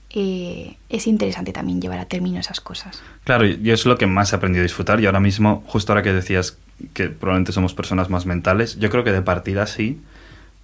[0.10, 3.01] eh, es interesante también llevar a término esas cosas.
[3.23, 6.03] Claro, yo es lo que más he aprendido a disfrutar y ahora mismo, justo ahora
[6.03, 6.58] que decías
[6.93, 9.99] que probablemente somos personas más mentales, yo creo que de partida sí,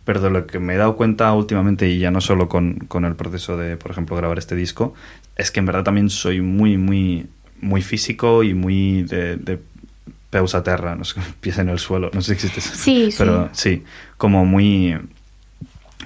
[0.06, 3.06] pero de lo que me he dado cuenta últimamente y ya no solo con, con
[3.06, 4.94] el proceso de, por ejemplo, grabar este disco,
[5.36, 7.28] es que en verdad también soy muy, muy
[7.64, 9.60] muy físico y muy de, de
[10.30, 12.76] peus a terra, no sé, pies en el suelo, no sé si existe eso.
[12.76, 13.84] Sí, Pero sí,
[14.18, 14.98] como muy,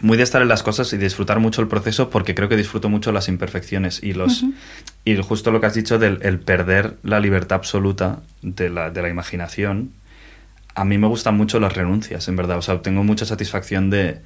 [0.02, 2.90] muy de estar en las cosas y disfrutar mucho el proceso porque creo que disfruto
[2.90, 4.44] mucho las imperfecciones y los
[5.06, 9.02] y justo lo que has dicho del el perder la libertad absoluta de la, de
[9.02, 9.92] la imaginación
[10.76, 12.58] a mí me gustan mucho las renuncias en verdad.
[12.58, 14.22] O sea tengo mucha satisfacción de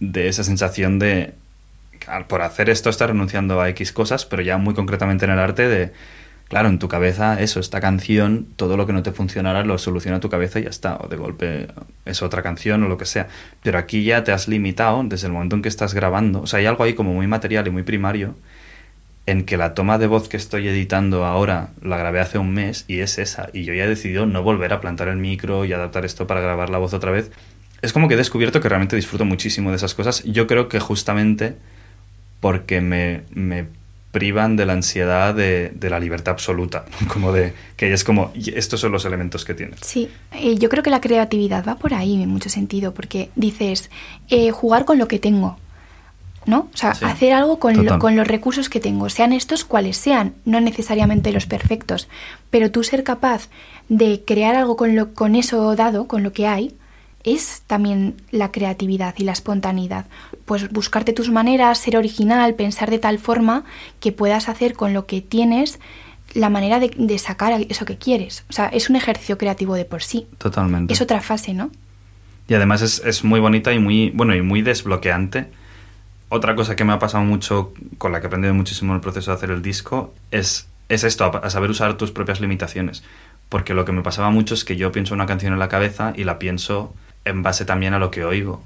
[0.00, 1.34] de esa sensación de
[2.28, 5.68] por hacer esto estás renunciando a X cosas pero ya muy concretamente en el arte
[5.68, 5.92] de
[6.50, 10.18] Claro, en tu cabeza, eso, esta canción, todo lo que no te funcionara lo soluciona
[10.18, 10.96] tu cabeza y ya está.
[10.96, 11.68] O de golpe
[12.04, 13.28] es otra canción o lo que sea.
[13.62, 16.42] Pero aquí ya te has limitado desde el momento en que estás grabando.
[16.42, 18.34] O sea, hay algo ahí como muy material y muy primario
[19.26, 22.84] en que la toma de voz que estoy editando ahora la grabé hace un mes
[22.88, 23.48] y es esa.
[23.52, 26.40] Y yo ya he decidido no volver a plantar el micro y adaptar esto para
[26.40, 27.30] grabar la voz otra vez.
[27.80, 30.24] Es como que he descubierto que realmente disfruto muchísimo de esas cosas.
[30.24, 31.54] Yo creo que justamente
[32.40, 33.66] porque me, me
[34.12, 38.54] privan de la ansiedad de, de la libertad absoluta, como de que es como, "Y
[38.58, 39.78] estos son los elementos que tienes.
[39.82, 43.90] Sí, eh, yo creo que la creatividad va por ahí en mucho sentido, porque dices,
[44.28, 45.58] eh, jugar con lo que tengo,
[46.46, 46.68] ¿no?
[46.74, 49.96] O sea, Sí, hacer algo con, lo- con los recursos que tengo, sean estos cuales
[49.96, 52.08] sean, no necesariamente los perfectos,
[52.50, 53.48] pero tú ser capaz
[53.88, 56.74] de crear algo con, lo, con eso dado, con lo que hay,
[57.24, 60.06] es también la creatividad y la espontaneidad.
[60.44, 63.64] Pues buscarte tus maneras, ser original, pensar de tal forma
[64.00, 65.78] que puedas hacer con lo que tienes
[66.34, 68.44] la manera de, de sacar eso que quieres.
[68.48, 70.26] O sea, es un ejercicio creativo de por sí.
[70.38, 70.92] Totalmente.
[70.92, 71.70] Es otra fase, ¿no?
[72.48, 75.48] Y además es, es muy bonita y muy, bueno, y muy desbloqueante.
[76.28, 79.00] Otra cosa que me ha pasado mucho, con la que he aprendido muchísimo en el
[79.00, 83.02] proceso de hacer el disco, es, es esto, a, a saber usar tus propias limitaciones.
[83.48, 86.12] Porque lo que me pasaba mucho es que yo pienso una canción en la cabeza
[86.16, 88.62] y la pienso en base también a lo que oigo.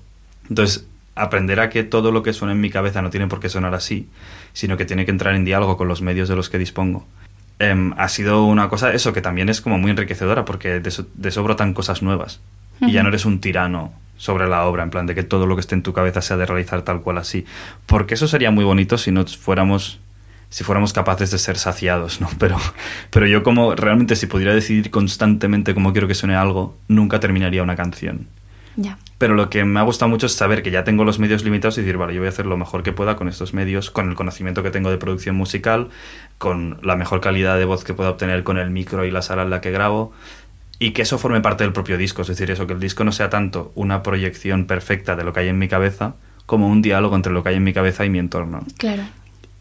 [0.49, 3.49] Entonces, aprender a que todo lo que suena en mi cabeza no tiene por qué
[3.49, 4.09] sonar así,
[4.53, 7.07] sino que tiene que entrar en diálogo con los medios de los que dispongo.
[7.61, 11.07] em, ha sido una cosa, eso, que también es como muy enriquecedora, porque de eso,
[11.15, 12.41] de eso brotan cosas nuevas.
[12.81, 15.55] Y ya no eres un tirano sobre la obra, en plan de que todo lo
[15.55, 17.47] que esté en tu cabeza sea de realizar tal cual así.
[17.87, 20.01] Porque eso sería muy bonito si no fuéramos
[20.51, 22.29] si fuéramos capaces de ser saciados, ¿no?
[22.39, 22.57] Pero,
[23.11, 27.63] pero yo como realmente si pudiera decidir constantemente cómo quiero que suene algo, nunca terminaría
[27.63, 28.29] una canción.
[28.77, 28.99] Ya.
[29.19, 31.79] Pero lo que me ha gustado mucho es saber que ya tengo los medios limitados
[31.79, 34.09] y decir, vale, yo voy a hacer lo mejor que pueda con estos medios, con
[34.09, 35.89] el conocimiento que tengo de producción musical,
[36.39, 39.43] con la mejor calidad de voz que pueda obtener con el micro y la sala
[39.43, 40.13] en la que grabo,
[40.81, 42.23] y que eso forme parte del propio disco.
[42.23, 45.41] Es decir, eso, que el disco no sea tanto una proyección perfecta de lo que
[45.41, 46.15] hay en mi cabeza,
[46.47, 48.65] como un diálogo entre lo que hay en mi cabeza y mi entorno.
[48.77, 49.05] Claro.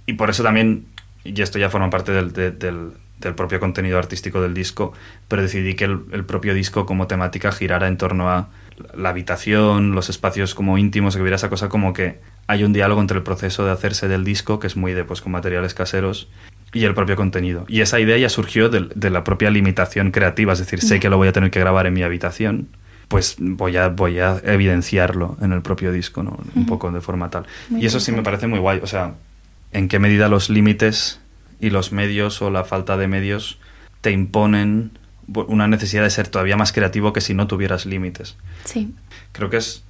[0.07, 0.85] Y por eso también,
[1.23, 4.91] y esto ya forma parte del, de- del, del propio contenido artístico del disco,
[5.29, 8.49] pero decidí que el, el propio disco como temática girara en torno a
[8.95, 13.01] la habitación, los espacios como íntimos, que hubiera esa cosa como que hay un diálogo
[13.01, 16.27] entre el proceso de hacerse del disco, que es muy de pues con materiales caseros,
[16.73, 17.65] y el propio contenido.
[17.67, 21.09] Y esa idea ya surgió del- de, la propia limitación creativa, es decir, sé que
[21.09, 22.67] lo voy a tener que grabar en mi habitación,
[23.09, 26.39] pues voy a, voy a evidenciarlo en el propio disco, ¿no?
[26.55, 27.45] Un poco de forma tal.
[27.69, 29.13] Muy y eso sí me parece muy guay, o sea,
[29.71, 31.19] en qué medida los límites
[31.59, 33.59] y los medios o la falta de medios
[34.01, 38.35] te imponen una necesidad de ser todavía más creativo que si no tuvieras límites.
[38.65, 38.93] Sí.
[39.31, 39.83] Creo que es,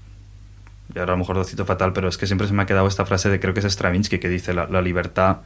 [0.93, 2.65] y ahora a lo mejor lo cito fatal, pero es que siempre se me ha
[2.65, 5.38] quedado esta frase de creo que es Stravinsky que dice la, la libertad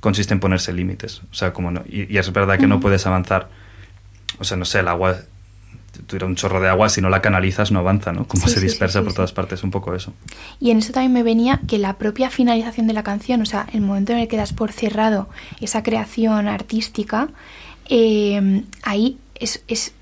[0.00, 1.22] consiste en ponerse límites.
[1.30, 3.48] O sea, como no, y, y es verdad que no puedes avanzar.
[4.38, 5.16] O sea, no sé, el agua,
[6.06, 8.26] tuviera un chorro de agua, si no la canalizas no avanza, ¿no?
[8.26, 10.12] Como Sí, se sí, dispersa sí, por todas partes, un poco eso.
[10.60, 13.66] Y en eso también me venía que la propia finalización de la canción, o sea,
[13.72, 15.28] el momento en el que das por cerrado
[15.60, 17.28] esa creación artística,
[17.88, 19.92] eh, ahí es, es,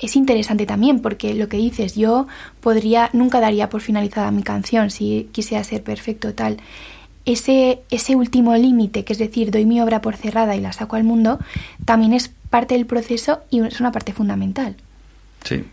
[0.00, 2.26] es interesante también, porque lo que dices, yo
[2.60, 6.58] podría, nunca daría por finalizada mi canción si quisiera ser perfecto tal.
[7.24, 10.96] Ese, ese último límite, que es decir, doy mi obra por cerrada y la saco
[10.96, 11.38] al mundo,
[11.84, 14.76] también es parte del proceso y es una parte fundamental.
[15.42, 15.64] Sí,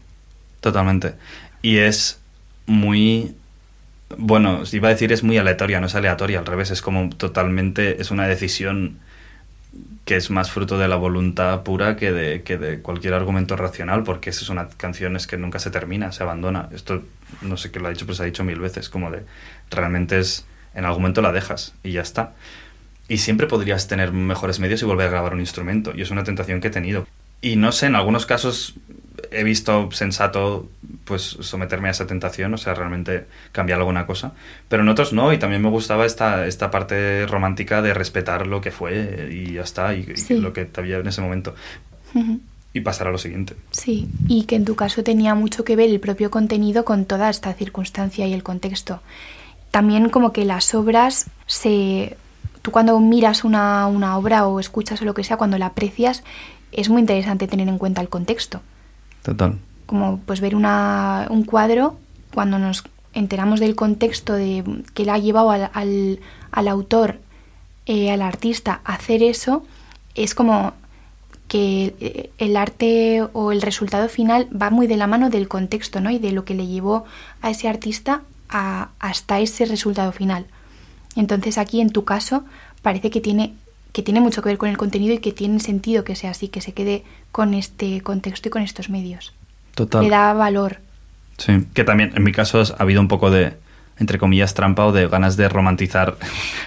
[0.62, 1.16] totalmente.
[1.62, 2.20] Y es
[2.68, 3.36] muy...
[4.18, 8.02] Bueno, iba a decir es muy aleatoria, no es aleatoria, al revés, es como totalmente,
[8.02, 9.00] es una decisión
[10.12, 14.04] que es más fruto de la voluntad pura que de, que de cualquier argumento racional,
[14.04, 16.68] porque esa es una canción es que nunca se termina, se abandona.
[16.74, 17.04] Esto
[17.42, 19.24] no sé quién lo ha dicho, pero se ha dicho mil veces, como de,
[19.70, 20.46] realmente es,
[20.76, 22.34] en algún momento la dejas y ya está.
[23.08, 26.26] Y siempre podrías tener mejores medios y volver a grabar un instrumento, y es una
[26.26, 27.08] tentación que he tenido.
[27.40, 28.74] Y no sé, en algunos casos
[29.32, 30.70] he visto sensato
[31.06, 34.34] pues someterme a esa tentación, o sea, realmente cambiar alguna cosa,
[34.68, 38.62] pero en otros no, y también me gustaba esta, esta parte romántica de respetar lo
[38.62, 41.56] que fue y ya está, y, lo que había en ese momento,
[42.74, 43.56] y pasar a lo siguiente.
[43.72, 47.30] Sí, y que en tu caso tenía mucho que ver el propio contenido con toda
[47.30, 49.02] esta circunstancia y el contexto.
[49.72, 52.18] También como que las obras se
[52.62, 56.24] tú cuando miras una, una obra o escuchas o lo que sea, cuando la aprecias,
[56.72, 58.62] es muy interesante tener en cuenta el contexto.
[59.24, 59.58] Total.
[59.86, 61.98] Como pues ver una, un cuadro,
[62.34, 66.20] cuando nos enteramos del contexto de que le ha llevado al, al,
[66.52, 67.20] al autor,
[67.86, 69.66] eh, al artista, a hacer eso,
[70.16, 70.74] es como
[71.48, 76.00] que eh, el arte o el resultado final va muy de la mano del contexto,
[76.00, 76.10] ¿no?
[76.10, 77.04] Y de lo que le llevó
[77.42, 80.46] a ese artista a, hasta ese resultado final.
[81.18, 82.46] Entonces aquí en tu caso
[82.82, 83.54] parece que tiene
[83.92, 86.48] que tiene mucho que ver con el contenido y que tiene sentido que sea así,
[86.48, 89.34] que se quede con este contexto y con estos medios.
[89.76, 90.04] Total.
[90.04, 90.78] Le da valor.
[91.38, 93.54] Sí, que también en mi caso ha habido un poco de,
[93.98, 96.18] entre comillas, trampa o de ganas de romantizar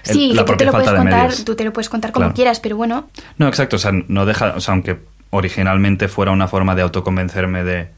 [0.05, 1.45] el, Sí, la que tú te lo falta puedes de contar, medios.
[1.45, 2.35] tú te lo puedes contar como Claro.
[2.35, 3.09] quieras, pero bueno,
[3.39, 4.99] No, exacto, o sea, no deja, o sea, aunque
[5.31, 7.89] originalmente fuera una forma de autoconvencerme de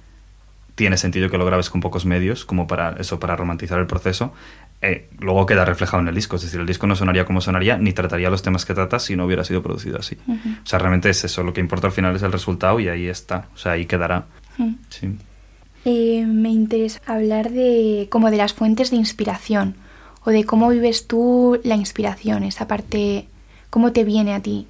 [0.74, 4.34] tiene sentido que lo grabes con pocos medios, como para eso, para romantizar el proceso,
[4.82, 7.78] eh, luego queda reflejado en el disco, es decir, el disco no sonaría como sonaría,
[7.78, 10.16] ni trataría los temas que trata si no hubiera sido producido así.
[10.28, 13.06] O sea, realmente es eso, lo que importa al final es el resultado y ahí
[13.06, 14.26] está, o sea, ahí quedará.
[14.90, 15.08] Sí.
[15.84, 19.76] Eh, me interesa hablar de como de las fuentes de inspiración
[20.24, 23.28] o de cómo vives tú la inspiración, esa parte,
[23.70, 24.66] cómo te viene a ti.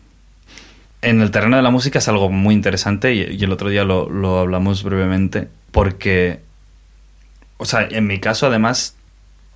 [1.03, 3.85] En el terreno de la música es algo muy interesante y, y el otro día
[3.85, 6.41] lo, lo hablamos brevemente porque,
[7.59, 8.96] o sea, en mi caso además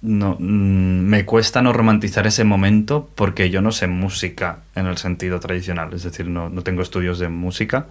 [0.03, 4.97] no, mm, me cuesta no romantizar ese momento porque yo no sé música en el
[4.99, 7.87] sentido tradicional, es decir, no, no tengo estudios de música,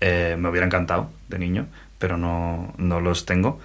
[0.00, 1.66] Eh, me hubiera encantado de niño,
[1.98, 3.58] pero no, no los tengo.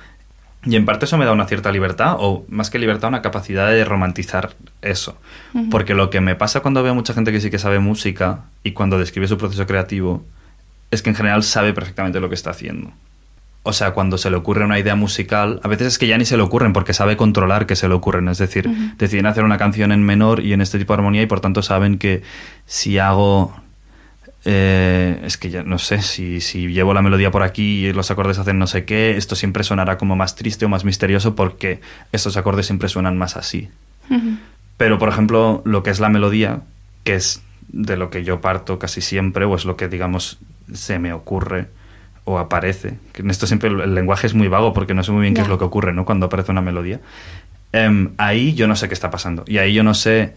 [0.63, 3.69] Y en parte eso me da una cierta libertad, o más que libertad, una capacidad
[3.69, 5.17] de romantizar eso.
[5.69, 8.71] Porque lo que me pasa cuando veo mucha gente que sí que sabe música y
[8.71, 10.23] cuando describe su proceso creativo
[10.91, 12.91] es que en general sabe perfectamente lo que está haciendo.
[13.63, 16.25] O sea, cuando se le ocurre una idea musical, a veces es que ya ni
[16.25, 18.27] se le ocurren porque sabe controlar que se le ocurren.
[18.29, 21.25] Es decir, deciden hacer una canción en menor y en este tipo de armonía y
[21.27, 22.23] por tanto saben que
[22.65, 23.53] si hago...
[24.45, 28.09] eh, es que ya no sé, si, si llevo la melodía por aquí y los
[28.09, 31.81] acordes hacen no sé qué, esto siempre sonará como más triste o más misterioso porque
[32.13, 33.69] estos acordes siempre suenan más así.
[34.77, 36.61] Pero, por ejemplo, lo que es la melodía,
[37.03, 40.39] que es de lo que yo parto casi siempre, o es lo que, digamos,
[40.73, 41.67] se me ocurre
[42.23, 42.97] o aparece.
[43.15, 45.47] En esto siempre el, lenguaje es muy vago porque no sé muy bien qué es
[45.47, 46.05] lo que ocurre, ¿no?
[46.05, 46.99] Cuando aparece una melodía.
[47.71, 49.43] Em, ahí yo no sé qué está pasando.
[49.47, 50.33] Y ahí yo no sé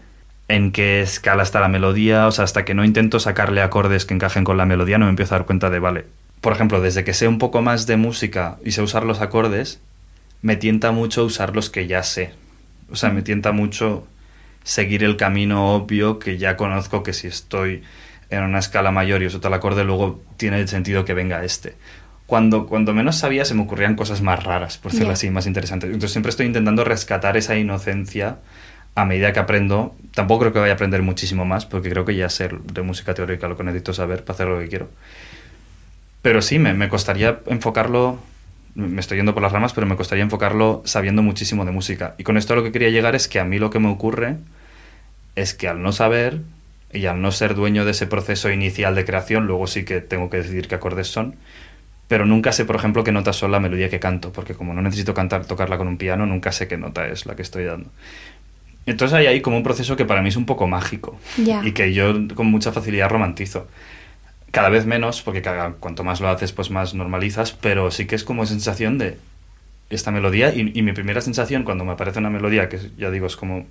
[0.47, 2.27] en qué escala está la melodía.
[2.27, 5.11] O sea, hasta que no intento sacarle acordes que encajen con la melodía, no me
[5.11, 6.05] empiezo a dar cuenta de, vale.
[6.41, 9.79] Por ejemplo, desde que sé un poco más de música y sé usar los acordes,
[10.41, 12.33] me tienta mucho usar los que ya sé.
[12.91, 14.05] O sea, me tienta mucho
[14.63, 17.83] seguir el camino obvio que ya conozco que si estoy
[18.33, 21.75] en una escala mayor y uso tal acorde, luego tiene sentido que venga este.
[22.25, 25.87] Cuando, cuando menos sabía se me ocurrían cosas más raras, por decirlo así, más interesantes.
[25.87, 28.37] Entonces siempre estoy intentando rescatar esa inocencia
[28.95, 29.95] a medida que aprendo.
[30.13, 33.13] Tampoco creo que vaya a aprender muchísimo más, porque creo que ya sé de música
[33.13, 34.89] teórica lo que necesito saber para hacer lo que quiero.
[36.21, 38.19] Pero sí, me, me costaría enfocarlo,
[38.75, 42.15] me estoy yendo por las ramas, pero me costaría enfocarlo sabiendo muchísimo de música.
[42.17, 44.37] Y con esto lo que quería llegar es que a mí lo que me ocurre
[45.35, 46.41] es que al no saber
[46.93, 50.29] y al no ser dueño de ese proceso inicial de creación, luego sí que tengo
[50.29, 51.35] que decidir qué acordes son,
[52.07, 54.81] pero nunca sé, por ejemplo, qué notas son la melodía que canto, porque como no
[54.81, 57.89] necesito cantar, tocarla con un piano, nunca sé qué nota es la que estoy dando.
[58.85, 61.61] Entonces hay ahí como un proceso que para mí es un poco mágico Ya.
[61.65, 63.67] y que yo con mucha facilidad romantizo.
[64.51, 68.15] Cada vez menos, porque cada, cuanto más lo haces, pues más normalizas, pero sí que
[68.15, 69.17] es como sensación de
[69.89, 70.53] esta melodía.
[70.53, 73.65] Y, y mi primera sensación cuando me aparece una melodía, que ya digo, es como.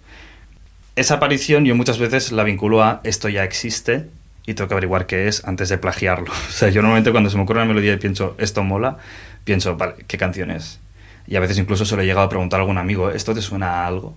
[0.96, 4.06] Esa aparición yo muchas veces la vinculo a esto ya existe
[4.46, 6.30] y tengo que averiguar qué es antes de plagiarlo.
[6.48, 8.98] O sea, yo normalmente cuando se me ocurre una melodía y pienso, esto mola,
[9.44, 10.80] pienso, vale, ¿qué canción es?
[11.26, 13.40] Y a veces incluso se lo he llegado a preguntar a algún amigo, ¿esto te
[13.40, 14.14] suena a algo?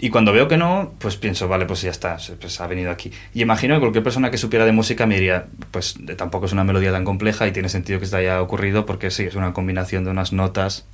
[0.00, 2.92] Y cuando veo que no, pues pienso, vale, pues ya está, se- pues ha venido
[2.92, 3.10] aquí.
[3.34, 6.62] Y imagino que cualquier persona que supiera de música me diría, pues tampoco es una
[6.62, 10.04] melodía tan compleja y tiene sentido que esto haya ocurrido porque sí, es una combinación
[10.04, 10.84] de unas notas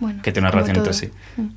[0.00, 0.98] Bueno, que tiene una relación entre todo.
[0.98, 1.10] sí.
[1.40, 1.48] Mm.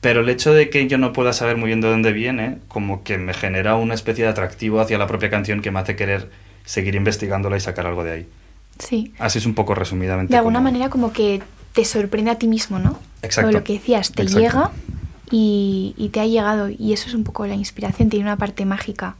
[0.00, 3.02] Pero el hecho de que yo no pueda saber muy bien de dónde viene, como
[3.02, 6.30] que me genera una especie de atractivo hacia la propia canción que me hace querer
[6.64, 8.26] seguir investigándola y sacar algo de ahí.
[8.78, 9.14] Sí.
[9.18, 10.30] Así es un poco resumidamente.
[10.32, 12.98] De alguna como- manera como que te sorprende a ti mismo, ¿no?
[13.22, 13.48] Exacto.
[13.48, 14.40] O lo que decías, te Exacto.
[14.40, 14.70] llega
[15.30, 16.68] y, y te ha llegado.
[16.68, 19.16] Y eso es un poco la inspiración, tiene una parte mágica.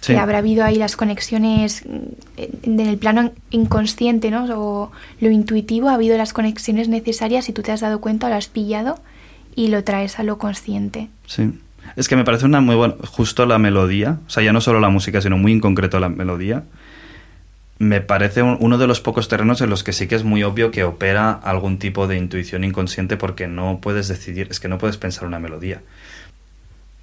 [0.00, 0.12] Sí.
[0.12, 1.96] Que habrá habido ahí las conexiones mm,
[2.36, 4.44] en en el plano inconsciente, ¿no?
[4.56, 8.36] O lo intuitivo, ha habido las conexiones necesarias y tú te has dado cuenta, lo
[8.36, 9.00] has pillado
[9.56, 11.08] y lo traes a lo consciente.
[11.26, 11.50] Sí.
[11.96, 12.94] Es que me parece una muy buena.
[13.08, 16.08] Justo la melodía, o sea, ya no solo la música, sino muy en concreto la
[16.08, 16.62] melodía.
[17.78, 20.42] Me parece un- uno de los pocos terrenos en los que sí que es muy
[20.42, 24.78] obvio que opera algún tipo de intuición inconsciente porque no puedes decidir, es que no
[24.78, 25.80] puedes pensar una melodía.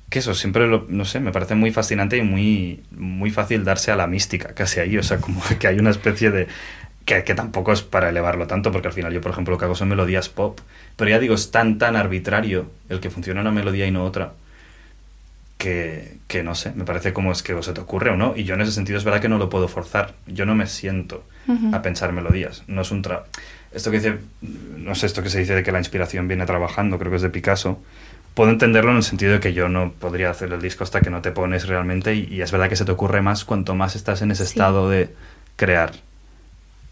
[0.10, 3.90] que eso, siempre lo, no sé, me parece muy fascinante y muy, muy fácil darse
[3.92, 6.48] a la mística, casi ahí, o sea, como que hay una especie de...
[7.06, 9.66] Que, que tampoco es para elevarlo tanto, porque al final yo, por ejemplo, lo que
[9.66, 10.60] hago son melodías pop,
[10.96, 14.32] pero ya digo, es tan, tan arbitrario el que funciona una melodía y no otra,
[15.64, 18.34] que, que, no sé, me parece como es que se te ocurre o no.
[18.36, 20.14] Y yo en ese sentido es verdad que no lo puedo forzar.
[20.28, 21.24] Yo no me siento
[21.72, 22.64] a pensar melodías.
[22.68, 23.24] No es un tra
[23.72, 24.18] Esto que dice,
[24.78, 27.22] no sé, esto que se dice de que la inspiración viene trabajando, creo que es
[27.22, 27.80] de Picasso.
[28.34, 31.10] Puedo entenderlo en el sentido de que yo no podría hacer el disco hasta que
[31.10, 32.14] no te pones realmente.
[32.14, 34.52] Y, y es verdad que se te ocurre más cuanto más estás en ese sí.
[34.52, 35.14] estado de
[35.56, 35.92] crear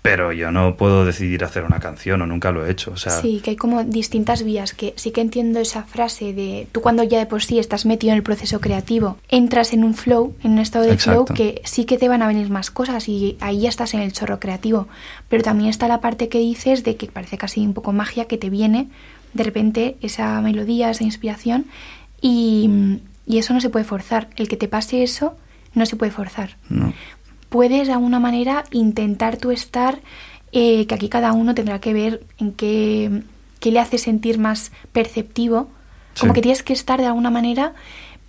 [0.02, 2.92] pero yo no puedo decidir hacer una canción o nunca lo he hecho.
[2.92, 3.12] O sea...
[3.22, 7.04] Sí, que hay como distintas vías, que sí que entiendo esa frase de tú cuando
[7.04, 10.54] ya de por sí estás metido en el proceso creativo, entras en un flow, en
[10.54, 11.26] un estado de Exacto.
[11.28, 14.00] flow, que sí que te van a venir más cosas y ahí ya estás en
[14.00, 14.88] el chorro creativo.
[15.30, 18.40] Pero también está la parte que dices de que parece casi un poco magia que
[18.40, 18.88] te viene
[19.34, 21.66] de repente esa melodía, esa inspiración
[22.20, 24.30] y, y eso no se puede forzar.
[24.36, 25.36] El que te pase eso
[25.76, 26.58] no se puede forzar.
[26.70, 26.92] No
[27.52, 30.00] puedes de alguna manera intentar tú estar,
[30.54, 33.24] eh, que aquí cada uno tendrá que ver en qué,
[33.60, 35.70] qué le hace sentir más perceptivo,
[36.18, 36.36] como sí.
[36.36, 37.74] que tienes que estar de alguna manera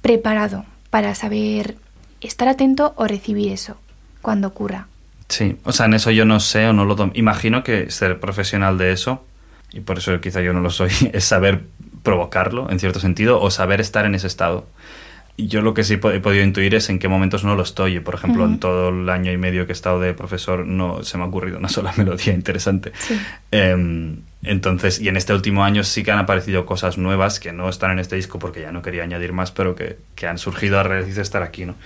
[0.00, 1.76] preparado para saber
[2.20, 3.76] estar atento o recibir eso
[4.22, 4.88] cuando ocurra.
[5.28, 8.76] Sí, o sea, en eso yo no sé o no lo imagino que ser profesional
[8.76, 9.24] de eso,
[9.72, 11.62] y por eso quizá yo no lo soy, es saber
[12.02, 14.66] provocarlo en cierto sentido o saber estar en ese estado
[15.38, 18.00] yo lo que sí he podido intuir es en qué momentos no lo estoy.
[18.00, 18.52] Por ejemplo, uh -huh.
[18.52, 21.26] en todo el año y medio que he estado de profesor no se me ha
[21.26, 22.92] ocurrido una sola melodía interesante.
[22.98, 23.18] Sí.
[23.50, 27.68] Eh, entonces, y en este último año sí que han aparecido cosas nuevas que no
[27.68, 30.80] están en este disco porque ya no quería añadir más, pero que, que han surgido
[30.80, 31.76] a raíz de estar aquí, ¿no?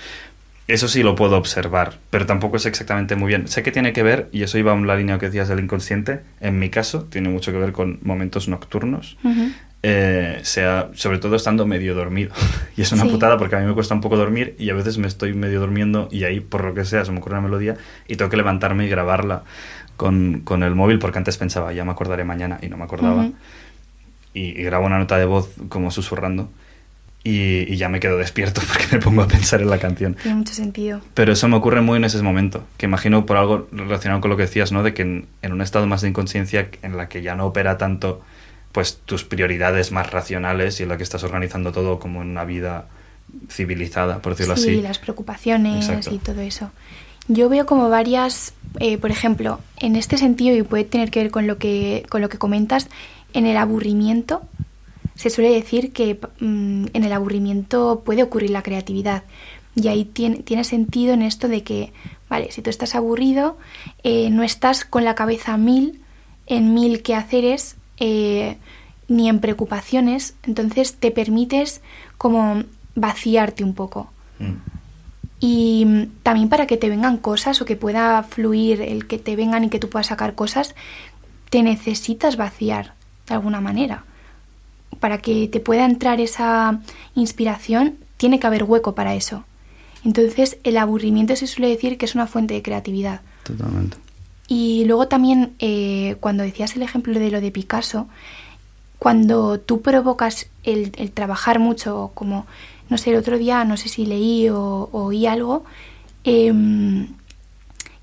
[0.67, 3.47] Eso sí lo puedo observar, pero tampoco es exactamente muy bien.
[3.47, 6.21] Sé que tiene que ver, y eso iba en la línea que decías del inconsciente,
[6.41, 9.17] en mi caso tiene mucho que ver con momentos nocturnos.
[9.23, 9.53] Uh -huh
[9.83, 12.33] eh, sea, sobre todo estando medio dormido.
[12.77, 13.09] y es una sí.
[13.09, 15.61] putada porque a mí me cuesta un poco dormir y a veces me estoy medio
[15.61, 17.77] durmiendo y ahí, por lo que sea, se me ocurre una melodía
[18.09, 19.45] y tengo que levantarme y grabarla
[19.97, 23.23] con, con el móvil porque antes pensaba, ya me acordaré mañana y no me acordaba.
[23.23, 23.35] Uh -huh.
[24.35, 26.51] y, y, grabo una nota de voz como susurrando.
[27.23, 30.15] Y, y, ya me quedo despierto porque me pongo a pensar en la canción.
[30.15, 31.01] Tiene mucho sentido.
[31.15, 34.37] Pero eso me ocurre muy en ese momento, que imagino por algo relacionado con lo
[34.37, 34.85] que decías, ¿no?
[34.85, 37.79] De que en, en un estado más de inconsciencia en la que ya no opera
[37.79, 38.23] tanto
[38.77, 42.45] pues tus prioridades más racionales y en la que estás organizando todo como en una
[42.45, 42.89] vida
[43.49, 44.77] civilizada, por decirlo sí, así.
[44.77, 46.15] Sí, las preocupaciones Exacto.
[46.15, 46.71] y todo eso.
[47.27, 51.31] Yo veo como varias, eh, por ejemplo, en este sentido, y puede tener que ver
[51.31, 52.89] con lo que, con lo que comentas,
[53.33, 54.43] en el aburrimiento,
[55.15, 59.23] se suele decir que mmm, en el aburrimiento puede ocurrir la creatividad.
[59.75, 61.95] Y ahí tiene, tiene sentido en esto de que,
[62.29, 63.57] vale, si tú estás aburrido,
[64.03, 66.03] eh, no estás con la cabeza a mil,
[66.47, 68.59] en mil quehaceres, eh,
[69.09, 71.81] ni en preocupaciones, entonces te permites
[72.19, 74.11] como vaciarte un poco.
[74.39, 74.55] Mm.
[75.39, 79.65] Y también para que te vengan cosas o que pueda fluir el que te vengan
[79.65, 80.75] y que tú puedas sacar cosas,
[81.51, 82.95] te necesitas vaciar
[83.29, 84.05] de alguna manera.
[84.99, 86.81] Para que te pueda entrar esa
[87.15, 89.45] inspiración, tiene que haber hueco para eso.
[90.05, 93.21] Entonces, el aburrimiento se suele decir que es una fuente de creatividad.
[93.43, 93.99] Totalmente.
[94.49, 98.07] Y luego también, eh, cuando decías el ejemplo de lo de Picasso,
[98.99, 102.47] cuando tú provocas el, el, trabajar mucho, como,
[102.89, 105.65] no sé, el otro día, no sé si leí o, o oí algo,
[106.25, 106.53] eh,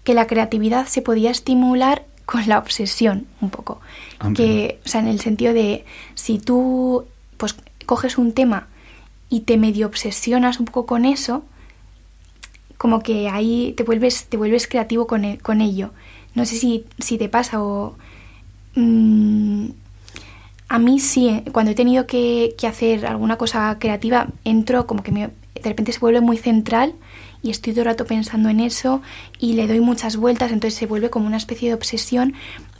[0.03, 3.79] que la creatividad se podía estimular con la obsesión, un poco.
[4.19, 4.33] Okay.
[4.33, 5.85] Que, o sea, en el sentido de,
[6.15, 7.05] si tú
[7.37, 8.67] pues coges un tema
[9.29, 11.43] y te medio obsesionas un poco con eso,
[12.77, 15.91] como que ahí te vuelves, te vuelves creativo con, el, con ello.
[16.35, 17.95] No sé si, si te pasa o...
[18.75, 19.67] Mmm,
[20.69, 25.11] a mí sí, cuando he tenido que, que, hacer alguna cosa creativa, entro como que
[25.11, 26.95] me, de repente se vuelve muy central
[27.43, 29.01] y estoy todo el rato pensando en eso
[29.37, 32.33] y le doy muchas vueltas, entonces se vuelve como una especie de obsesión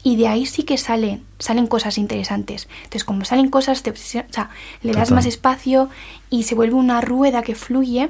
[0.03, 2.67] y de ahí sí que salen, salen cosas interesantes.
[2.77, 4.49] Entonces como salen cosas, te o sea,
[4.81, 5.15] le das Total.
[5.15, 5.89] más espacio
[6.29, 8.09] y se vuelve una rueda que fluye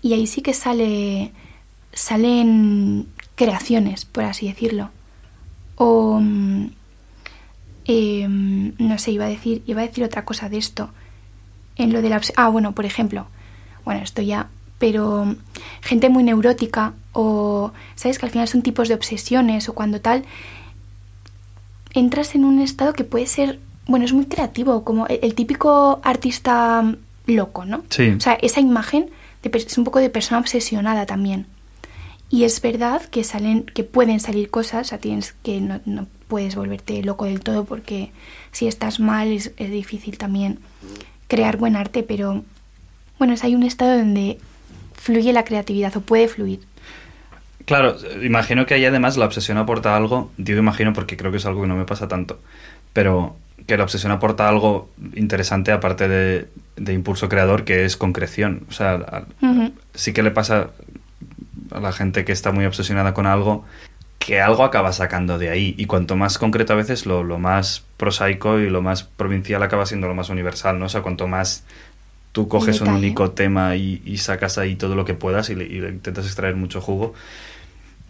[0.00, 1.32] y ahí sí que sale,
[1.92, 4.90] salen creaciones, por así decirlo.
[5.76, 6.20] O
[7.86, 10.90] eh, no sé, iba a decir, iba a decir otra cosa de esto.
[11.76, 13.26] En lo de la ah, bueno, por ejemplo,
[13.84, 15.36] bueno, esto ya, pero
[15.82, 20.24] gente muy neurótica o sabes que al final son tipos de obsesiones o cuando tal
[21.92, 26.00] entras en un estado que puede ser, bueno, es muy creativo, como el, el típico
[26.02, 26.94] artista
[27.26, 27.84] loco, ¿no?
[27.88, 28.10] Sí.
[28.10, 29.10] O sea, esa imagen
[29.42, 31.46] de, es un poco de persona obsesionada también.
[32.34, 36.08] Y es verdad que salen, que pueden salir cosas, o sea, tienes que no, no
[36.26, 38.10] puedes volverte loco del todo porque
[38.50, 40.58] si estás mal es, es, difícil también
[41.28, 42.42] crear buen arte, pero
[43.20, 44.40] Bueno, es hay un estado donde
[44.94, 46.58] fluye la creatividad o puede fluir.
[47.66, 51.46] Claro, imagino que ahí además la obsesión aporta algo, digo imagino porque creo que es
[51.46, 52.40] algo que no me pasa tanto,
[52.92, 53.36] pero
[53.68, 58.64] que la obsesión aporta algo interesante aparte de, de impulso creador que es concreción.
[58.68, 59.24] O sea,
[59.94, 60.70] sí que le pasa
[61.70, 63.64] a la gente que está muy obsesionada con algo
[64.24, 67.84] que algo acaba sacando de ahí y cuanto más concreto a veces lo, lo más
[67.98, 70.86] prosaico y lo más provincial acaba siendo lo más universal, ¿no?
[70.86, 71.64] O sea, cuanto más
[72.32, 75.64] tú coges un único tema y, y, sacas ahí todo lo que puedas y le,
[75.64, 77.12] y le intentas extraer mucho jugo,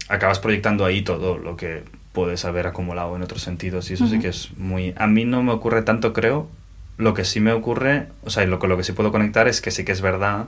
[0.09, 1.83] acabas proyectando ahí todo lo que
[2.13, 4.11] puedes haber acumulado en otros sentidos y eso uh -huh.
[4.11, 4.95] sí que es muy...
[4.97, 6.49] A mí no me ocurre tanto, creo.
[6.97, 9.73] Lo que sí me ocurre, o sea, lo, lo que sí puedo conectar es que
[9.73, 10.47] sí que es verdad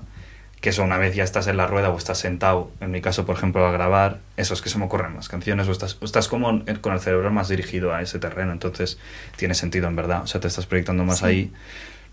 [0.61, 3.27] que eso una vez ya estás en la rueda o estás sentado, en mi caso,
[3.27, 6.05] por ejemplo, a grabar, eso es que se me ocurren las canciones o estás, o
[6.05, 8.99] estás como con el cerebro más dirigido a ese terreno, entonces
[9.37, 11.25] tiene sentido en verdad, o sea, te estás proyectando más sí.
[11.27, 11.53] ahí.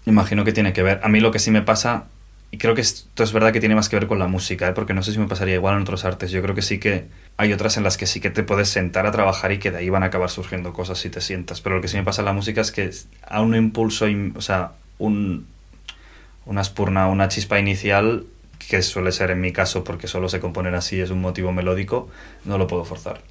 [0.06, 1.00] Imagino que tiene que ver.
[1.04, 2.06] A mí lo que sí me pasa,
[2.52, 4.74] y creo que esto es verdad que tiene más que ver con la música, ¿eh?
[4.74, 7.06] porque no sé si me pasaría igual en otros artes, yo creo que sí que
[7.38, 9.78] hay otras en las que sí que te puedes sentar a trabajar y que de
[9.78, 12.22] ahí van a acabar surgiendo cosas si te sientas, pero lo que sí me pasa
[12.22, 12.92] en la música es que
[13.26, 15.48] a un impulso, o sea, un,
[16.46, 18.26] una espurna, una chispa inicial
[18.70, 22.10] que suele ser en mi caso porque solo se componer así es un motivo melódico,
[22.46, 23.22] no lo puedo forzar.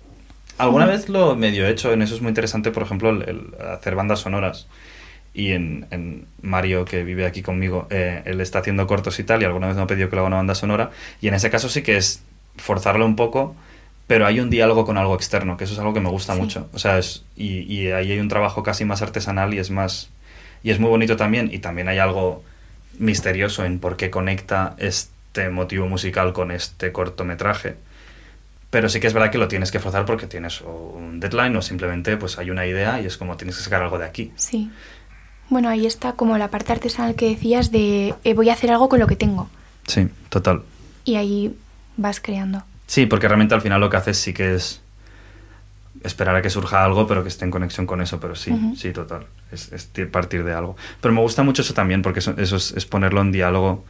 [0.59, 3.68] Alguna vez lo medio he hecho, en eso es muy interesante, por ejemplo, el, el
[3.68, 4.68] hacer bandas sonoras.
[5.35, 9.43] Y en, en, Mario, que vive aquí conmigo, eh, él está haciendo cortos y tal,
[9.43, 10.91] y alguna vez me ha pedido que le haga una banda sonora.
[11.20, 12.22] Y en ese caso sí que es
[12.59, 13.57] forzarlo un poco,
[14.07, 16.41] pero hay un diálogo con algo externo, que eso es algo que me gusta sí.
[16.41, 16.68] mucho.
[16.74, 20.11] O sea, es, y, y ahí hay un trabajo casi más artesanal y es más.
[20.62, 22.45] Y es muy bonito también, y también hay algo
[22.99, 25.11] misterioso en por qué conecta este
[25.51, 27.76] motivo musical con este cortometraje.
[28.70, 31.62] Pero sí que es verdad que lo tienes que forzar porque tienes un deadline o
[31.62, 34.33] simplemente pues hay una idea y es como tienes que sacar algo de aquí.
[34.37, 34.70] Sí.
[35.51, 38.89] Bueno, ahí está como la parte artesanal que decías de eh, voy a hacer algo
[38.89, 39.51] con lo que tengo.
[39.87, 40.62] Sí, total.
[41.05, 41.55] Y ahí
[41.99, 42.62] vas creando.
[42.87, 44.80] Sí, porque realmente al final lo que haces sí que es
[46.03, 48.57] esperar a que surja algo, pero que esté en conexión con eso, pero sí, uh
[48.57, 48.76] -huh.
[48.76, 49.26] sí, total.
[49.51, 50.76] Es, es, partir de algo.
[51.01, 53.85] Pero me gusta mucho eso también, porque eso, eso es, es, ponerlo en diálogo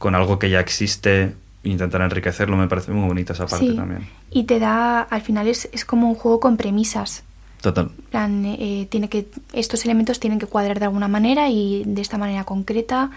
[0.00, 2.56] con algo que ya existe intentar enriquecerlo.
[2.56, 3.76] Me parece muy bonita esa parte sí.
[3.76, 4.08] también.
[4.30, 7.22] Y te da, al final es, es como un juego con premisas.
[7.60, 7.90] Total.
[8.08, 12.16] Plan, eh, tiene que, estos elementos tienen que cuadrar de alguna manera y de esta
[12.16, 13.10] manera concreta.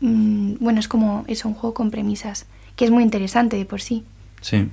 [0.00, 3.82] Mmm, bueno, es como es un juego con premisas, que es muy interesante de por
[3.82, 4.02] sí.
[4.40, 4.70] Sí.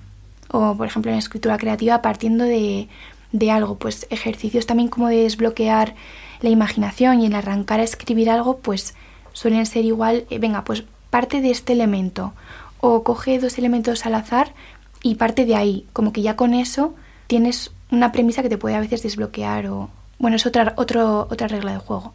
[0.47, 2.87] O, por ejemplo, en escritura creativa, partiendo de,
[3.33, 5.93] de algo, pues ejercicios también como de desbloquear
[6.39, 8.95] la imaginación y el arrancar a escribir algo, pues
[9.33, 12.33] suelen ser igual, eh, venga, pues parte de este elemento
[12.79, 14.53] o coge dos elementos al azar
[15.01, 16.95] y parte de ahí, como que ya con eso
[17.27, 19.89] tienes una premisa que te puede a veces desbloquear o...
[20.17, 22.13] Bueno, es otra, otro, otra regla de juego.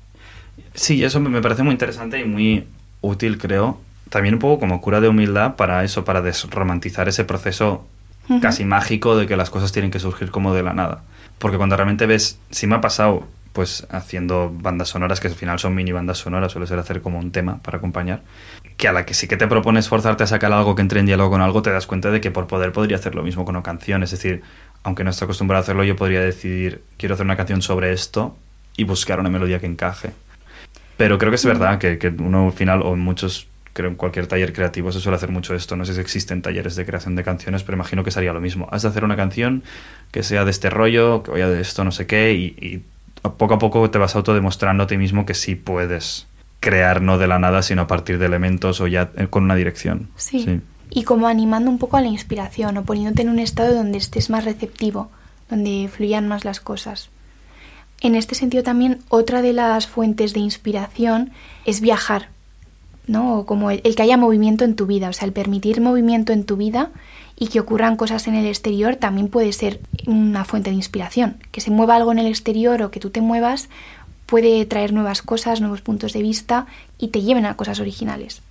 [0.75, 2.67] Sí, eso me parece muy interesante y muy
[3.01, 3.81] útil, creo.
[4.11, 7.87] También un poco como cura de humildad para eso, para desromantizar ese proceso
[8.29, 8.41] uh -huh.
[8.41, 11.03] casi mágico de que las cosas tienen que surgir como de la nada.
[11.39, 15.61] Porque cuando realmente ves, si me ha pasado pues haciendo bandas sonoras, que al final
[15.61, 18.23] son mini bandas sonoras, suele ser hacer como un tema para acompañar,
[18.77, 21.07] que a la que sí que te propones forzarte a sacar algo que entre en
[21.07, 23.55] diálogo con algo, te das cuenta de que por poder podría hacer lo mismo con
[23.55, 24.03] una canción.
[24.03, 24.43] Es decir,
[24.83, 28.37] aunque no estoy acostumbrado a hacerlo, yo podría decidir, quiero hacer una canción sobre esto
[28.77, 30.11] y buscar una melodía que encaje.
[30.97, 33.95] Pero creo que es verdad que, que uno al final, o en muchos, creo en
[33.95, 35.77] cualquier taller creativo se suele hacer mucho esto.
[35.77, 38.69] No sé si existen talleres de creación de canciones, pero imagino que sería lo mismo.
[38.73, 39.63] Has de hacer una canción
[40.11, 42.83] que sea de este rollo, que vaya de esto, no sé qué, y
[43.33, 46.27] poco a poco te vas autodemostrando a ti mismo que sí puedes
[46.61, 50.09] crear no de la nada, sino a partir de elementos o ya con una dirección.
[50.17, 50.43] Sí.
[50.43, 50.61] sí.
[50.91, 54.31] Y como animando un poco a la inspiración o poniéndote en un estado donde estés
[54.31, 55.11] más receptivo,
[55.51, 57.11] donde fluyan más las cosas.
[58.01, 61.33] En este sentido también otra de las fuentes de inspiración
[61.65, 62.29] es viajar,
[63.07, 63.39] ¿no?
[63.39, 66.33] O como el, el que haya movimiento en tu vida, o sea, el permitir movimiento
[66.33, 66.91] en tu vida
[67.37, 71.37] y que ocurran cosas en el exterior también puede ser una fuente de inspiración.
[71.51, 73.69] Que se mueva algo en el exterior o que tú te muevas
[74.27, 76.67] puede traer nuevas cosas, nuevos puntos de vista
[76.99, 78.43] y te lleven a cosas originales.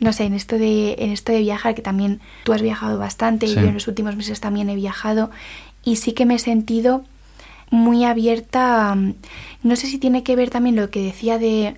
[0.00, 3.46] No sé, en esto de, en esto de viajar, que también tú has viajado bastante
[3.46, 3.52] sí.
[3.52, 5.30] y yo en los últimos meses también he viajado
[5.84, 7.04] y sí que me he sentido
[7.70, 8.96] muy abierta.
[9.62, 11.76] No sé si tiene que ver también lo que decía de.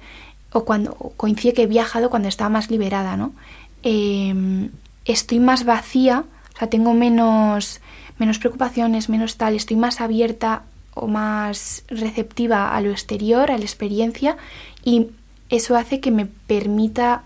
[0.53, 3.35] o cuando coincide que he viajado cuando estaba más liberada, ¿no?
[3.83, 4.71] Eh,
[5.05, 6.25] estoy más vacía
[6.55, 7.81] o sea, tengo menos,
[8.19, 10.63] menos preocupaciones, menos tal, estoy más abierta
[10.95, 14.37] o más receptiva a lo exterior, a la experiencia,
[14.85, 15.09] y
[15.51, 17.23] eso hace que me permita,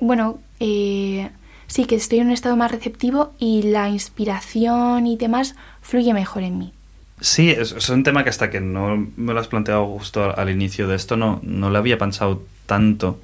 [0.00, 1.30] bueno, eh,
[1.66, 6.42] sí, que estoy en un estado más receptivo y la inspiración y demás fluye mejor
[6.42, 6.72] en mí.
[7.20, 10.50] Sí, es, es un tema que hasta que no me lo has planteado justo al
[10.50, 13.18] inicio de esto no, no lo había pensado tanto.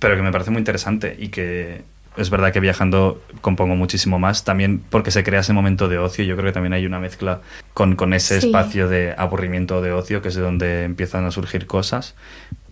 [0.00, 1.84] pero que me parece muy interesante y que
[2.16, 6.24] es verdad que viajando compongo muchísimo más, también porque se crea ese momento de ocio.
[6.24, 7.40] Yo creo que también hay una mezcla
[7.74, 8.46] con, con ese Sí.
[8.48, 12.14] espacio de aburrimiento o de ocio, que es de donde empiezan a surgir cosas.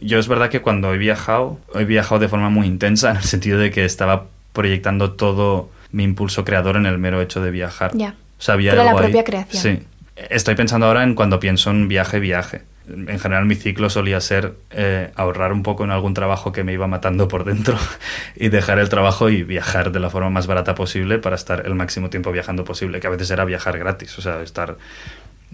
[0.01, 3.23] Yo es verdad que cuando he viajado, he viajado de forma muy intensa, en el
[3.25, 7.91] sentido de que estaba proyectando todo mi impulso creador en el mero hecho de viajar.
[7.95, 8.15] Ya.
[8.39, 9.63] O sea, había la ahí- propia creación.
[9.63, 9.83] Sí.
[10.31, 12.63] Estoy pensando ahora en cuando pienso en viaje, viaje.
[12.89, 16.73] En general mi ciclo solía ser eh, ahorrar un poco en algún trabajo que me
[16.73, 17.79] iba matando por dentro
[18.37, 21.75] y dejar el trabajo y viajar de la forma más barata posible para estar el
[21.75, 24.77] máximo tiempo viajando posible, que a veces era viajar gratis, o sea, estar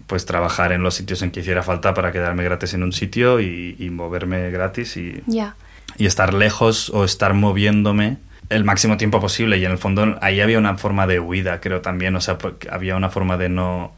[0.06, 3.38] pues trabajar en los sitios en que hiciera falta para quedarme gratis en un sitio
[3.40, 5.54] y, y moverme gratis y, Ya.
[5.98, 8.16] y estar lejos o estar moviéndome
[8.48, 9.58] el máximo tiempo posible.
[9.58, 12.16] Y en el fondo ahí había una forma de huida, creo también.
[12.16, 12.38] O sea,
[12.70, 13.92] había una forma de no,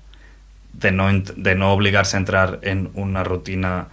[0.73, 3.89] de no, de no obligarse a entrar en una rutina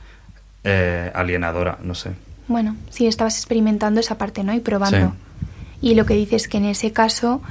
[0.63, 2.11] eh, alienadora, no sé.
[2.47, 4.53] Bueno, sí, estabas experimentando esa parte, ¿no?
[4.53, 5.13] Y probando.
[5.82, 7.41] Y lo que dices que en ese caso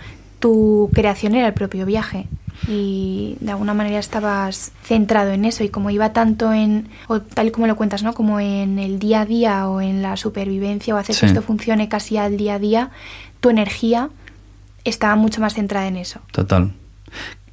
[0.41, 2.27] tu creación era el propio viaje
[2.67, 7.47] y de alguna manera estabas centrado en eso y como iba tanto en, o tal
[7.47, 8.13] y como lo cuentas, ¿no?
[8.15, 11.21] Como en el día a día o en la supervivencia o hacer Sí.
[11.21, 12.91] que esto funcione casi al día a día,
[13.41, 14.11] tu energía
[14.85, 16.21] estaba mucho más centrada en eso.
[16.33, 16.73] Total.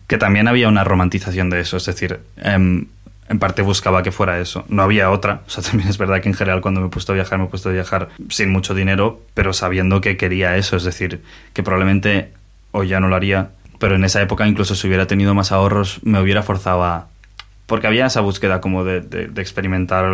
[0.08, 2.86] Que también había una romantización de eso, es decir, em,
[3.28, 4.66] en parte buscaba que fuera eso.
[4.70, 5.41] No había otra.
[5.47, 7.45] O sea, también es verdad que en general cuando me he puesto a viajar, me
[7.45, 10.76] he puesto a viajar sin mucho dinero, pero sabiendo que quería eso.
[10.78, 11.22] Es decir,
[11.53, 12.32] que probablemente
[12.72, 13.49] hoy ya no lo haría,
[13.80, 17.08] pero en esa época incluso si hubiera tenido más ahorros, me hubiera forzado a...
[17.66, 20.06] Porque había esa búsqueda como de, de- de experimentar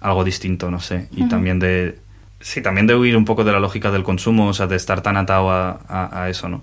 [0.00, 1.08] algo distinto, no sé.
[1.10, 1.98] Y también de...
[2.40, 5.00] Sí, también de huir un poco de la lógica del consumo, o sea, de estar
[5.00, 6.62] tan atado a, a- a eso, ¿no?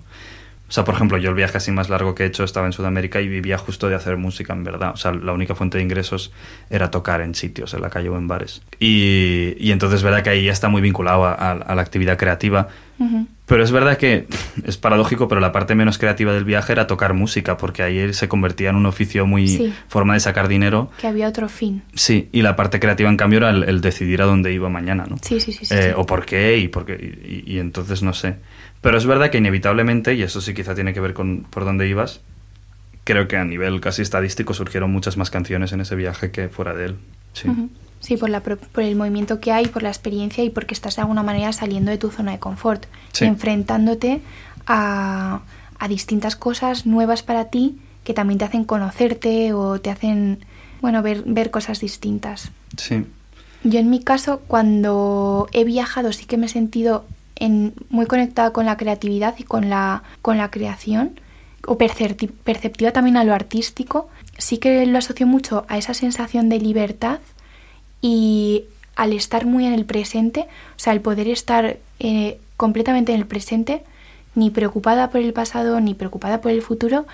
[0.72, 2.72] O sea, por ejemplo, yo el viaje así más largo que he hecho estaba en
[2.72, 4.92] Sudamérica y vivía justo de hacer música, en verdad.
[4.94, 6.32] O sea, la única fuente de ingresos
[6.70, 8.62] era tocar en sitios, en la calle o en bares.
[8.80, 12.68] Y, entonces es verdad que ahí ya está muy vinculado a la actividad creativa.
[13.46, 14.26] Pero es verdad que
[14.64, 18.28] es paradójico, pero la parte menos creativa del viaje era tocar música, porque ahí se
[18.28, 19.74] convertía en un oficio muy Sí.
[19.88, 20.90] forma de sacar dinero.
[21.00, 21.82] Que había otro fin.
[21.94, 25.04] Sí, y la parte creativa en cambio era el, el decidir a dónde iba mañana,
[25.08, 25.16] ¿no?
[25.22, 25.64] Sí, sí, sí.
[25.66, 25.94] sí, Eh, sí.
[25.96, 28.36] o por qué y, por qué, y, y- y entonces no sé.
[28.80, 31.88] Pero es verdad que inevitablemente, y eso sí quizá tiene que ver con por dónde
[31.88, 32.20] ibas,
[33.04, 36.72] creo que a nivel casi estadístico surgieron muchas más canciones en ese viaje que fuera
[36.74, 36.96] de él.
[37.32, 37.48] Sí.
[38.02, 41.02] Sí, por, la, por el movimiento que hay, por la experiencia y porque estás de
[41.02, 43.24] alguna manera saliendo de tu zona de confort, Sí.
[43.24, 44.20] enfrentándote
[44.66, 45.40] a,
[45.78, 50.44] a distintas cosas nuevas para ti que también te hacen conocerte o te hacen,
[50.80, 52.50] bueno, ver, ver cosas distintas.
[52.76, 53.06] Sí.
[53.62, 57.04] Yo en mi caso, cuando he viajado, sí que me he sentido
[57.36, 61.20] en- muy conectada con la creatividad y con la, con la creación,
[61.64, 64.08] o percepti- perceptiva también a lo artístico.
[64.36, 67.20] Sí que lo asocio mucho a esa sensación de libertad
[68.02, 68.64] y
[68.96, 70.46] al estar muy en el presente,
[70.76, 73.82] o sea, el poder estar eh, completamente en el presente,
[74.34, 77.06] ni preocupada por el pasado, ni preocupada por el futuro,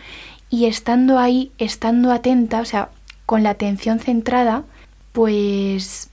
[0.51, 2.89] y estando ahí, estando atenta, o sea,
[3.27, 4.65] con la atención centrada,
[5.13, 6.11] pues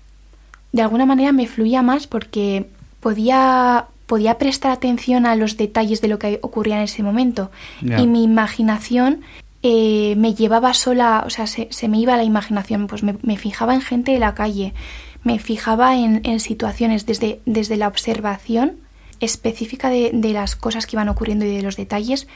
[0.71, 2.67] de alguna manera me fluía más porque
[2.99, 7.49] podía, podía prestar atención a los detalles de lo que ocurría en ese momento.
[7.81, 9.21] Y mi imaginación
[9.67, 13.81] eh, me llevaba sola, o sea, se, me iba la imaginación, pues me, fijaba en
[13.81, 14.75] gente de la calle,
[15.23, 18.77] me fijaba en, situaciones desde, desde la observación
[19.21, 22.27] específica de, las cosas que iban ocurriendo y de los detalles,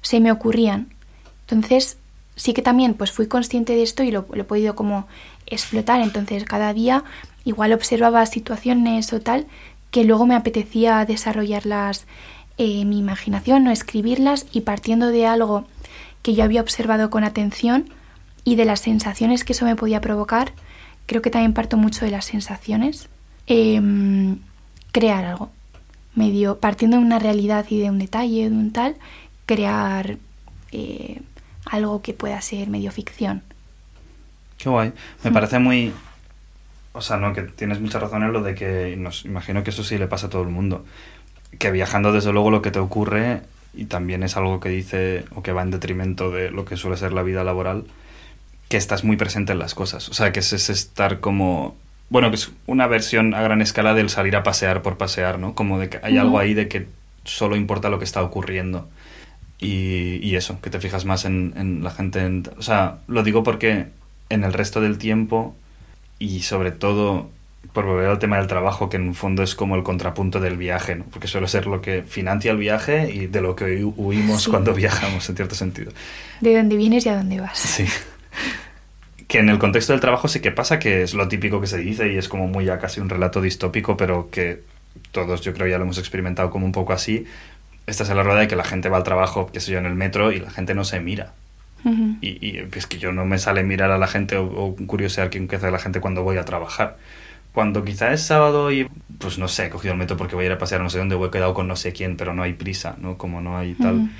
[0.00, 0.94] se me ocurrían.
[1.48, 1.98] Entonces,
[2.36, 5.08] sí que también pues fui consciente de esto y lo, he podido como
[5.46, 6.00] explotar.
[6.00, 7.02] Entonces, cada día
[7.44, 9.48] igual observaba situaciones o tal
[9.90, 12.06] que luego me apetecía desarrollarlas
[12.58, 15.66] eh, en mi imaginación o escribirlas y partiendo de algo
[16.26, 17.88] que yo había observado con atención
[18.42, 20.50] y de las sensaciones que eso me podía provocar,
[21.06, 23.08] creo que también parto mucho de las sensaciones,
[23.46, 24.38] em,
[24.90, 25.50] crear algo.
[26.16, 28.96] Medio, partiendo de una realidad y de un detalle, de un tal,
[29.46, 30.16] crear
[30.72, 31.22] eh,
[31.64, 33.42] algo que pueda ser medio ficción.
[34.58, 34.92] Qué guay.
[35.22, 35.32] Me Mm.
[35.32, 35.92] parece muy...
[36.92, 39.84] O sea, no, que tienes mucha razón en lo de que nos imagino que eso
[39.84, 40.84] sí le pasa a todo el mundo.
[41.60, 43.42] Que viajando, desde luego, lo que te ocurre,
[43.76, 46.96] y también es algo que dice o que va en detrimento de lo que suele
[46.96, 47.84] ser la vida laboral,
[48.68, 50.08] que estás muy presente en las cosas.
[50.08, 51.76] O sea, que es, es estar como...
[52.08, 55.54] Bueno, que es una versión a gran escala del salir a pasear por pasear, ¿no?
[55.54, 56.86] Como de que hay algo ahí de que
[57.24, 58.88] solo importa lo que está ocurriendo.
[59.58, 62.20] Y, y eso, que te fijas más en, en la gente.
[62.20, 63.86] en- o sea, lo digo porque
[64.28, 65.56] en el resto del tiempo
[66.18, 67.30] y sobre todo
[67.72, 70.56] por volver al tema del trabajo, que en un fondo es como el contrapunto del
[70.56, 71.04] viaje, ¿no?
[71.04, 74.50] porque suele ser lo que financia el viaje y de lo que hu- huimos Sí.
[74.50, 75.92] cuando viajamos, en cierto sentido.
[76.40, 77.58] De dónde vienes y a dónde vas.
[77.58, 77.86] Sí.
[79.28, 81.78] Que en el contexto del trabajo sí que pasa, que es lo típico que se
[81.78, 84.62] dice y es como muy ya casi un relato distópico, pero que
[85.10, 87.26] todos yo creo ya lo hemos experimentado como un poco así,
[87.86, 89.86] estás en la rueda de que la gente va al trabajo, qué sé yo, en
[89.86, 91.32] el metro y la gente no se mira.
[91.84, 95.30] y, y, es que yo no me sale mirar a la gente o, o curiosear
[95.30, 96.96] qué hace la gente cuando voy a trabajar.
[97.56, 98.86] Cuando quizá es sábado y,
[99.16, 100.98] pues no sé, he cogido el metro porque voy a ir a pasear no sé
[100.98, 103.16] dónde, he quedado con no sé quién, pero no hay prisa, ¿no?
[103.16, 104.10] Como no hay tal.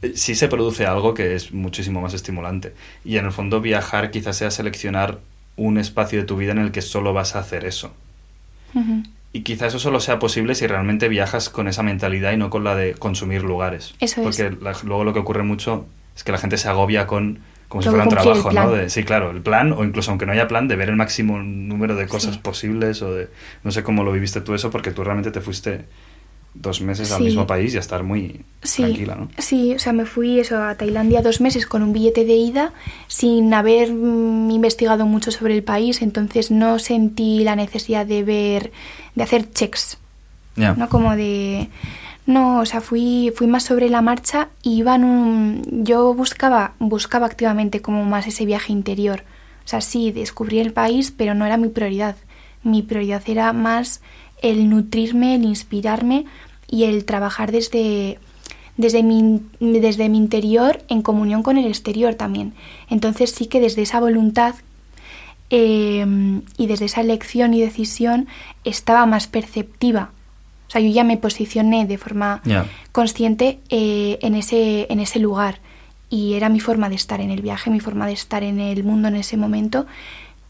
[0.00, 2.72] Eh, sí se produce algo que es muchísimo más estimulante.
[3.04, 5.18] Y en el fondo viajar quizás sea seleccionar
[5.56, 7.92] un espacio de tu vida en el que solo vas a hacer eso.
[9.34, 12.64] Y quizás eso solo sea posible si realmente viajas con esa mentalidad y no con
[12.64, 13.94] la de consumir lugares.
[14.00, 15.84] Eso Porque luego lo que ocurre mucho
[16.16, 18.70] es que la gente se agobia con como si fuera un trabajo, ¿no?
[18.72, 21.38] De, sí, claro, el plan, o incluso aunque no haya plan, de ver el máximo
[21.38, 23.28] número de cosas posibles, o de,
[23.64, 25.84] no sé cómo lo viviste tú eso, porque tú realmente te fuiste
[26.54, 29.28] dos meses al mismo país y a estar muy tranquila, ¿no?
[29.38, 32.72] Sí, o sea, me fui eso a Tailandia dos meses con un billete de ida
[33.08, 38.72] sin haber mm, investigado mucho sobre el país, entonces no sentí la necesidad de ver,
[39.14, 39.98] de hacer checks,
[40.56, 40.88] ¿no?
[40.88, 41.68] Como de
[42.26, 45.84] no, o sea, fui, fui más sobre la marcha y iba en un...
[45.84, 49.22] Yo buscaba, buscaba activamente como más ese viaje interior.
[49.64, 52.16] O sea, sí, descubrí el país, pero no era mi prioridad.
[52.64, 54.00] Mi prioridad era más
[54.42, 56.24] el nutrirme, el inspirarme
[56.68, 58.18] y el trabajar desde,
[58.76, 62.54] desde, mi, desde mi interior en comunión con el exterior también.
[62.90, 64.56] Entonces sí que desde esa voluntad
[65.50, 66.04] eh,
[66.56, 68.26] y desde esa elección y decisión
[68.64, 70.10] estaba más perceptiva
[70.76, 72.42] sea, yo ya me posicioné de forma
[72.92, 75.60] consciente eh, en, ese, en ese lugar.
[76.08, 78.84] Y era mi forma de estar en el viaje, mi forma de estar en el
[78.84, 79.86] mundo en ese momento.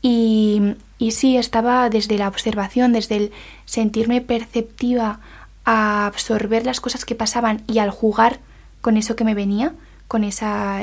[0.02, 3.32] Y, y sí, estaba desde la observación, desde el
[3.64, 5.20] sentirme perceptiva
[5.64, 8.40] a absorber las cosas que pasaban y al jugar
[8.80, 9.72] con eso que me venía,
[10.08, 10.82] con esa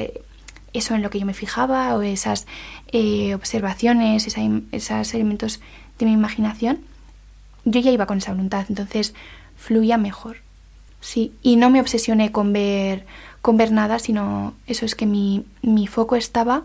[0.74, 2.48] eso en lo que yo me fijaba o esas
[2.92, 5.62] eh, observaciones, esos elementos
[6.00, 6.80] de mi imaginación
[7.66, 9.14] yo ya iba con esa voluntad, entonces
[9.56, 10.38] fluía mejor.
[11.00, 13.06] Sí, y no me obsesioné con ver,
[13.42, 16.64] con ver nada, sino eso es que mi, mi foco estaba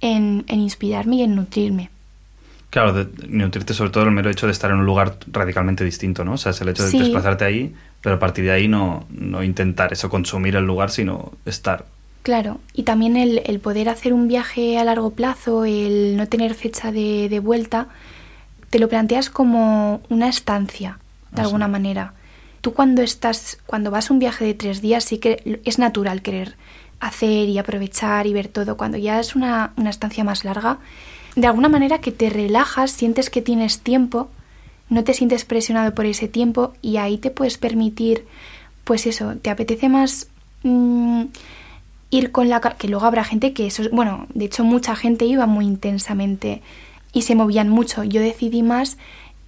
[0.00, 1.90] en, en, inspirarme y en nutrirme.
[2.70, 6.22] Claro, de nutrirte sobre todo el mero hecho de estar en un lugar radicalmente distinto,
[6.22, 6.32] ¿no?
[6.32, 9.42] O sea, es el hecho de desplazarte ahí, pero a partir de ahí no, no
[9.42, 11.86] intentar eso, consumir el lugar, sino estar.
[12.22, 16.52] Claro, y también el, el poder hacer un viaje a largo plazo, el no tener
[16.52, 17.88] fecha de, de vuelta,
[18.70, 20.98] te lo planteas como una estancia,
[21.32, 22.14] de ah, alguna manera.
[22.60, 26.22] Tú cuando estás, cuando vas a un viaje de tres días, sí que es natural
[26.22, 26.56] querer
[27.00, 28.76] hacer y aprovechar y ver todo.
[28.76, 30.78] Cuando ya es una, una estancia más larga,
[31.36, 34.28] de alguna manera que te relajas, sientes que tienes tiempo,
[34.90, 38.26] no te sientes presionado por ese tiempo y ahí te puedes permitir,
[38.84, 40.28] pues eso, te apetece más
[40.62, 41.24] mm,
[42.10, 42.60] ir con la...
[42.60, 46.62] que luego habrá gente que eso, bueno, de hecho mucha gente iba muy intensamente
[47.12, 48.04] y se movían mucho.
[48.04, 48.98] Yo decidí más,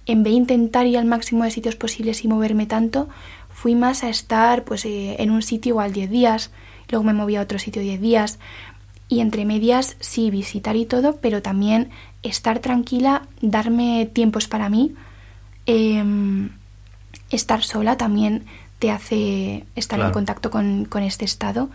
[0.05, 3.07] en vez de intentar ir al máximo de sitios posibles y moverme tanto,
[3.53, 6.51] fui más a estar pues eh, en un sitio igual 10 días,
[6.89, 8.39] luego me moví a otro sitio 10 días.
[9.07, 11.89] Y entre medias sí visitar y todo, pero también
[12.23, 14.95] estar tranquila, darme tiempos para mí,
[15.65, 16.51] em,
[17.29, 18.45] estar sola también
[18.79, 21.69] te hace estar en contacto con, con, este estado.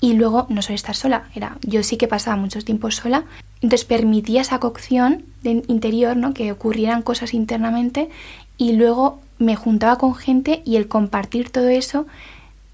[0.00, 3.24] Y luego no solo estar sola, era yo sí que pasaba mucho tiempo sola,
[3.62, 6.34] entonces permitía esa cocción de interior, ¿no?
[6.34, 8.08] que ocurrieran cosas internamente
[8.56, 12.06] y luego me juntaba con gente y el compartir todo eso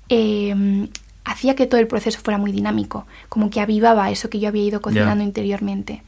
[0.08, 0.88] em,
[1.24, 4.64] hacía que todo el proceso fuera muy dinámico, como que avivaba eso que yo había
[4.64, 6.02] ido cocinando interiormente.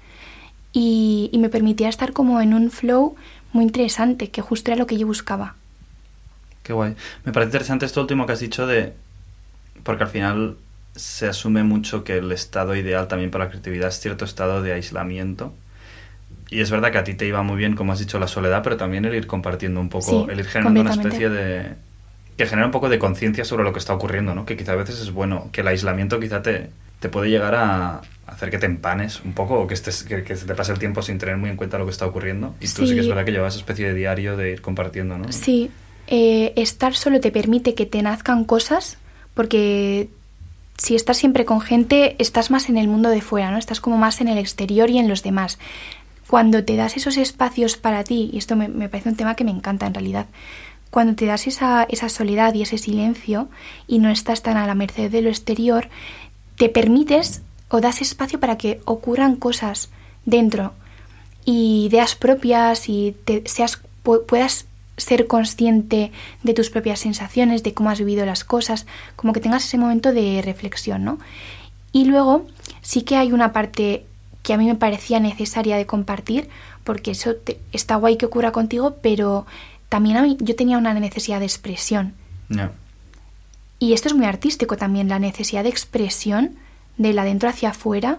[0.72, 3.16] Y, y me permitía estar como en un flow
[3.52, 5.56] muy interesante, que justo era lo que yo buscaba.
[6.62, 6.94] Qué guay.
[7.24, 8.92] Me parece interesante esto último que has dicho de...
[9.82, 10.56] Porque al final
[10.94, 14.72] se asume mucho que el estado ideal también para la creatividad es cierto estado de
[14.72, 15.54] aislamiento.
[16.50, 18.62] Y es verdad que a ti te iba muy bien, como has dicho, la soledad,
[18.62, 21.74] pero también el ir compartiendo un poco, el ir generando una especie de...
[22.36, 24.46] que genera un poco de conciencia sobre lo que está ocurriendo, ¿no?
[24.46, 26.70] Que quizá a veces es bueno, que el aislamiento quizá te,
[27.00, 30.34] te puede llegar a hacer que te empanes un poco o que, estés, que, que
[30.34, 32.54] te pase el tiempo sin tener muy en cuenta lo que está ocurriendo.
[32.60, 35.18] Y tú sí que es verdad que llevas esa especie de diario de ir compartiendo,
[35.18, 35.30] ¿no?
[35.32, 35.70] Sí,
[36.06, 38.98] eh, estar solo te permite que te nazcan cosas
[39.34, 40.08] porque
[40.78, 43.58] si estás siempre con gente, estás más en el mundo de fuera, ¿no?
[43.58, 45.58] Estás como más en el exterior y en los demás.
[46.28, 49.50] Cuando te das esos espacios para ti, y esto me, parece un tema que me
[49.50, 50.26] encanta en realidad,
[50.90, 53.48] cuando te das esa, esa soledad y ese silencio
[53.86, 55.88] y no estás tan a la merced de lo exterior,
[56.56, 59.90] te permites o das espacio para que ocurran cosas
[60.24, 60.72] dentro
[61.44, 64.67] y ideas propias y te seas puedas
[64.98, 68.84] ser consciente de tus propias sensaciones, de cómo has vivido las cosas,
[69.16, 71.18] como que tengas ese momento de reflexión, ¿no?
[71.92, 72.46] Y luego
[72.82, 74.04] sí que hay una parte
[74.42, 76.48] que a mí me parecía necesaria de compartir,
[76.84, 77.34] porque eso
[77.72, 79.46] está guay que ocurra contigo, pero
[79.88, 82.14] también a mí- yo tenía una necesidad de expresión.
[82.50, 82.72] Ya.
[83.78, 86.56] Y esto es muy artístico también, la necesidad de expresión
[86.96, 88.18] de la adentro hacia afuera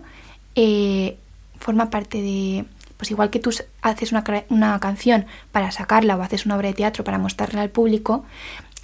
[0.55, 1.17] eh,
[1.59, 2.65] forma parte de,
[2.99, 3.49] pues igual que tú
[3.81, 7.69] haces una, una canción para sacarla o haces una obra de teatro para mostrarla al
[7.69, 8.25] público,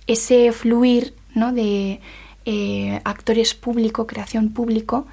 [0.07, 1.51] ese fluir ¿no?
[1.51, 1.99] de
[2.45, 5.05] eh, actores público, creación público,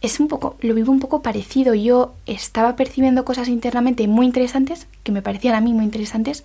[0.00, 1.74] es un poco, lo vivo un poco parecido.
[1.74, 6.42] Yo estaba percibiendo cosas internamente muy interesantes, que me parecían a mí muy interesantes,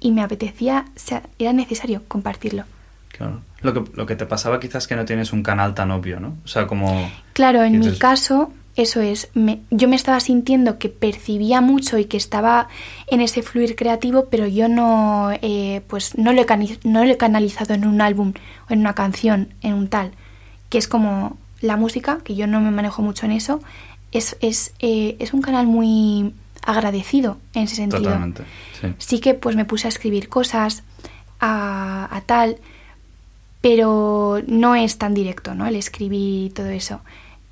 [0.00, 2.64] y me apetecía, o sea, era necesario compartirlo.
[3.16, 3.42] Claro.
[3.60, 6.18] Lo que, lo que te pasaba quizás es que no tienes un canal tan obvio,
[6.18, 6.36] ¿no?
[6.44, 7.08] O sea, como...
[7.32, 12.06] Claro, en mi caso, eso es, me- yo me estaba sintiendo que percibía mucho y
[12.06, 12.68] que estaba
[13.06, 16.46] en ese fluir creativo, pero yo no, eh, pues no lo, he
[16.84, 18.32] no lo he canalizado en un álbum
[18.68, 20.12] o en una canción, en un tal,
[20.70, 23.60] que es como la música, que yo no me manejo mucho en eso,
[24.10, 28.04] es, es, eh, es un canal muy agradecido en ese sentido.
[28.04, 28.44] Totalmente.
[28.80, 28.86] Sí.
[28.98, 30.82] Sí que pues me puse a escribir cosas,
[31.40, 32.56] a, a tal,
[33.60, 35.66] pero no es tan directo, ¿no?
[35.66, 37.00] El escribir todo eso.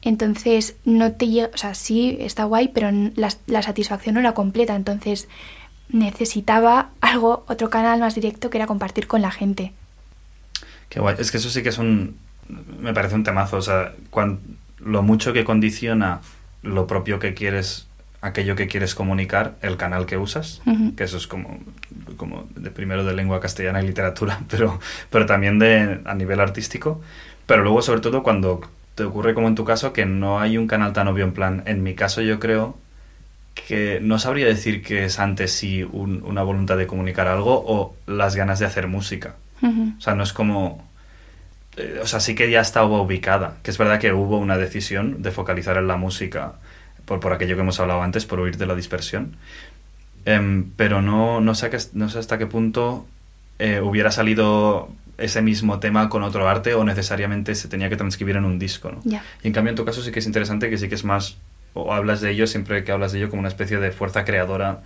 [0.03, 4.33] Entonces no te llega, o sea, sí está guay, pero la, la satisfacción no era
[4.33, 5.29] completa, entonces
[5.91, 9.73] necesitaba algo, otro canal más directo que era compartir con la gente.
[10.89, 11.17] Qué guay.
[11.19, 12.17] Es que eso sí que es un...
[12.81, 13.57] Me parece un temazo.
[13.59, 14.41] O sea, cuan-
[14.79, 16.21] lo mucho que condiciona
[16.63, 17.87] lo propio que quieres,
[18.23, 20.63] aquello que quieres comunicar, el canal que usas,
[20.97, 21.59] que eso es como,
[22.17, 24.79] como de primero de lengua castellana y literatura, pero,
[25.11, 27.01] pero también de, a nivel artístico.
[27.47, 28.61] Pero luego, sobre todo, cuando
[29.01, 31.63] te ocurre como en tu caso, que no hay un canal tan obvio en plan,
[31.67, 32.77] en mi caso yo creo
[33.55, 37.95] que no sabría decir que es antes sí un- una voluntad de comunicar algo o
[38.07, 39.35] las ganas de hacer música.
[39.99, 40.89] O sea, no es como...
[41.77, 43.57] eh, o sea, sí que ya estaba ubicada.
[43.63, 46.55] Que es verdad que hubo una decisión de focalizar en la música
[47.05, 49.37] por, por aquello que hemos hablado antes, por huir de la dispersión.
[50.25, 53.07] Em, pero no, no, sé no sé hasta qué punto
[53.59, 54.91] eh, hubiera salido
[55.21, 58.91] ese mismo tema con otro arte o necesariamente se tenía que transcribir en un disco,
[58.91, 59.01] ¿no?
[59.05, 59.23] Ya.
[59.43, 61.37] Y en cambio en tu caso sí que es interesante que sí que es más,
[61.75, 64.81] o hablas de ello siempre que hablas de ello como una especie de fuerza creadora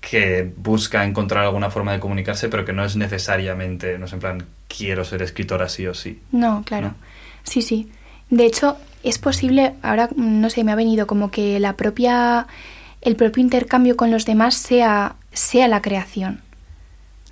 [0.00, 4.20] que busca encontrar alguna forma de comunicarse, pero que no es necesariamente, no es en
[4.20, 6.20] plan, quiero ser escritora sí o sí.
[6.32, 6.88] No, claro.
[6.88, 6.94] ¿No?
[7.42, 7.90] Sí, sí.
[8.30, 12.46] De hecho, es posible, ahora mm, no sé, me ha venido como que la propia
[13.00, 16.40] el propio intercambio con los demás sea sea la creación.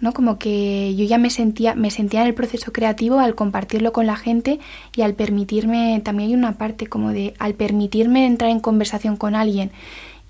[0.01, 0.13] ¿No?
[0.13, 4.07] Como que yo ya me sentía me sentía en el proceso creativo al compartirlo con
[4.07, 4.61] la gente
[4.95, 9.35] y al permitirme también hay una parte como de al permitirme entrar en conversación con
[9.35, 9.73] alguien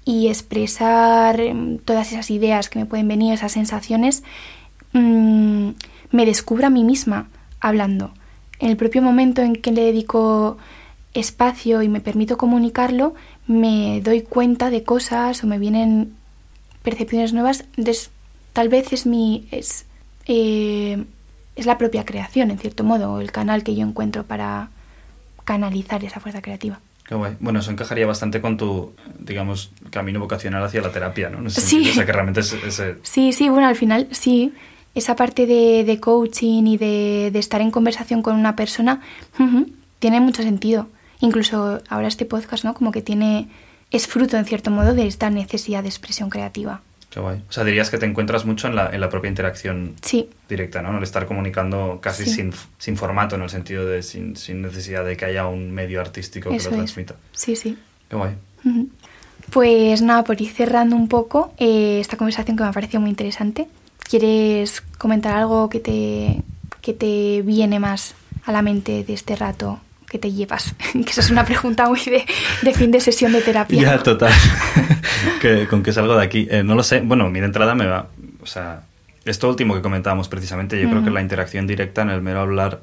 [0.07, 4.23] y expresar mm, todas esas ideas que me pueden venir, esas sensaciones,
[4.93, 5.71] mm,
[6.12, 7.29] me descubro a mí misma
[7.61, 8.12] hablando.
[8.59, 10.57] En el propio momento en que le dedico
[11.12, 13.14] espacio y me permito comunicarlo,
[13.47, 16.14] me doy cuenta de cosas o me vienen
[16.83, 17.64] percepciones nuevas.
[18.57, 19.84] Tal vez es mi es,
[20.26, 21.04] eh,
[21.57, 24.70] es la propia creación, en cierto modo, el canal que yo encuentro para
[25.44, 26.80] canalizar esa fuerza creativa.
[27.07, 27.36] Qué guay.
[27.38, 31.46] Bueno, eso encajaría bastante con tu, digamos, camino vocacional hacia la terapia, ¿no?
[31.46, 31.68] Ese Sí.
[31.70, 31.90] sentido.
[31.92, 32.96] O sea, que realmente es ese...
[33.02, 34.52] Sí, sí, bueno, al final sí.
[34.94, 39.02] Esa parte de, de coaching y de, de estar en conversación con una persona
[39.98, 40.88] tiene mucho sentido.
[41.20, 42.72] Incluso ahora este podcast, ¿no?
[42.72, 43.48] Como que tiene.
[43.90, 46.80] es fruto, en cierto modo, de esta necesidad de expresión creativa.
[47.11, 47.42] Qué guay.
[47.48, 50.82] O sea, dirías que te encuentras mucho en la, en la propia interacción Sí, directa,
[50.82, 50.96] ¿no?
[50.96, 52.30] El estar comunicando casi Sí.
[52.30, 56.00] sin, sin formato, en el sentido de sin, sin necesidad de que haya un medio
[56.00, 56.68] artístico que lo es.
[56.68, 57.14] transmita.
[57.32, 57.78] Sí, sí.
[58.11, 58.34] Qué guay.
[59.50, 63.11] Pues nada, por ir cerrando un poco eh, esta conversación que me ha parecido muy
[63.11, 63.68] interesante.
[64.09, 66.42] ¿Quieres comentar algo que te,
[66.80, 69.80] que te viene más a la mente de este rato
[70.17, 70.75] que te llevas?
[70.93, 72.25] que eso es una pregunta muy de,
[72.62, 73.81] de fin de sesión de terapia.
[73.81, 74.33] Ya, total.
[75.41, 76.49] que, con que salgo de aquí.
[76.51, 77.01] Eh, no lo sé.
[77.01, 78.09] Bueno, mi de entrada me va.
[78.43, 78.83] O sea,
[79.25, 82.81] esto último que comentábamos precisamente, yo creo que la interacción directa en el mero hablar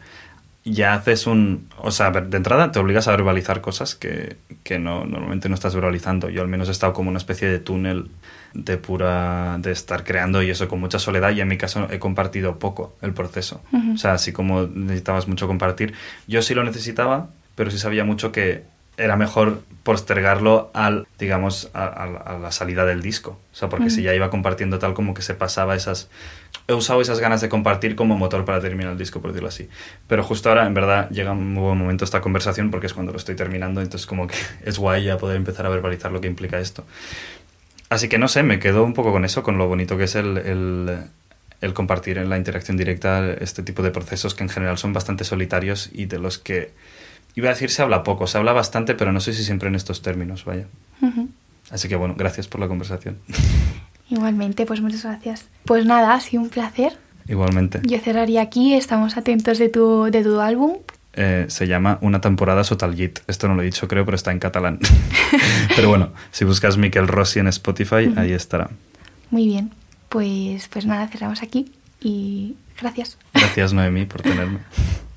[0.66, 1.68] ya haces un.
[1.78, 5.74] O sea, de entrada te obligas a verbalizar cosas que, que no, normalmente no estás
[5.74, 6.30] verbalizando.
[6.30, 8.08] Yo al menos he estado como una especie de túnel
[8.54, 9.58] de pura.
[9.60, 11.32] de estar creando y eso con mucha soledad.
[11.32, 13.62] Y en mi caso he compartido poco el proceso.
[13.94, 15.94] O sea, así como necesitabas mucho compartir.
[16.28, 18.64] Yo sí lo necesitaba, pero sí sabía mucho que
[18.96, 23.40] era mejor postergarlo al, digamos, a, a- a la salida del disco.
[23.52, 26.10] O sea, porque si ya iba compartiendo tal como que se pasaba esas...
[26.68, 29.68] He usado esas ganas de compartir como motor para terminar el disco, por decirlo así.
[30.08, 33.18] Pero justo ahora, en verdad, llega un buen momento esta conversación porque es cuando lo
[33.18, 36.60] estoy terminando, entonces como que es guay ya poder empezar a verbalizar lo que implica
[36.60, 36.86] esto.
[37.90, 40.16] Así que no sé, me quedo un poco con eso, con lo bonito que es
[40.16, 40.98] el, el,
[41.62, 45.24] el compartir en la interacción directa este tipo de procesos que en general son bastante
[45.24, 46.72] solitarios y de los que,
[47.36, 49.76] iba a decir, se habla poco, se habla bastante, pero no sé si siempre en
[49.76, 50.68] estos términos, vaya.
[51.72, 53.20] Así que bueno, gracias por la conversación.
[54.10, 55.46] Igualmente, pues muchas gracias.
[55.66, 56.98] Pues nada, ha sido un placer.
[57.28, 57.80] Igualmente.
[57.84, 60.78] Yo cerraría aquí, estamos atentos de tu, de tu álbum.
[61.16, 63.20] Eh, se llama Una temporada sota el llit.
[63.28, 64.80] Esto no lo he dicho, creo, pero está en catalán.
[65.76, 68.70] pero bueno, si buscas Miquel Rossi en Spotify, ahí estará.
[69.30, 69.72] Muy bien,
[70.10, 73.18] pues, pues nada, cerramos aquí y gracias.
[73.34, 74.60] Gracias, Noemí, por tenerme.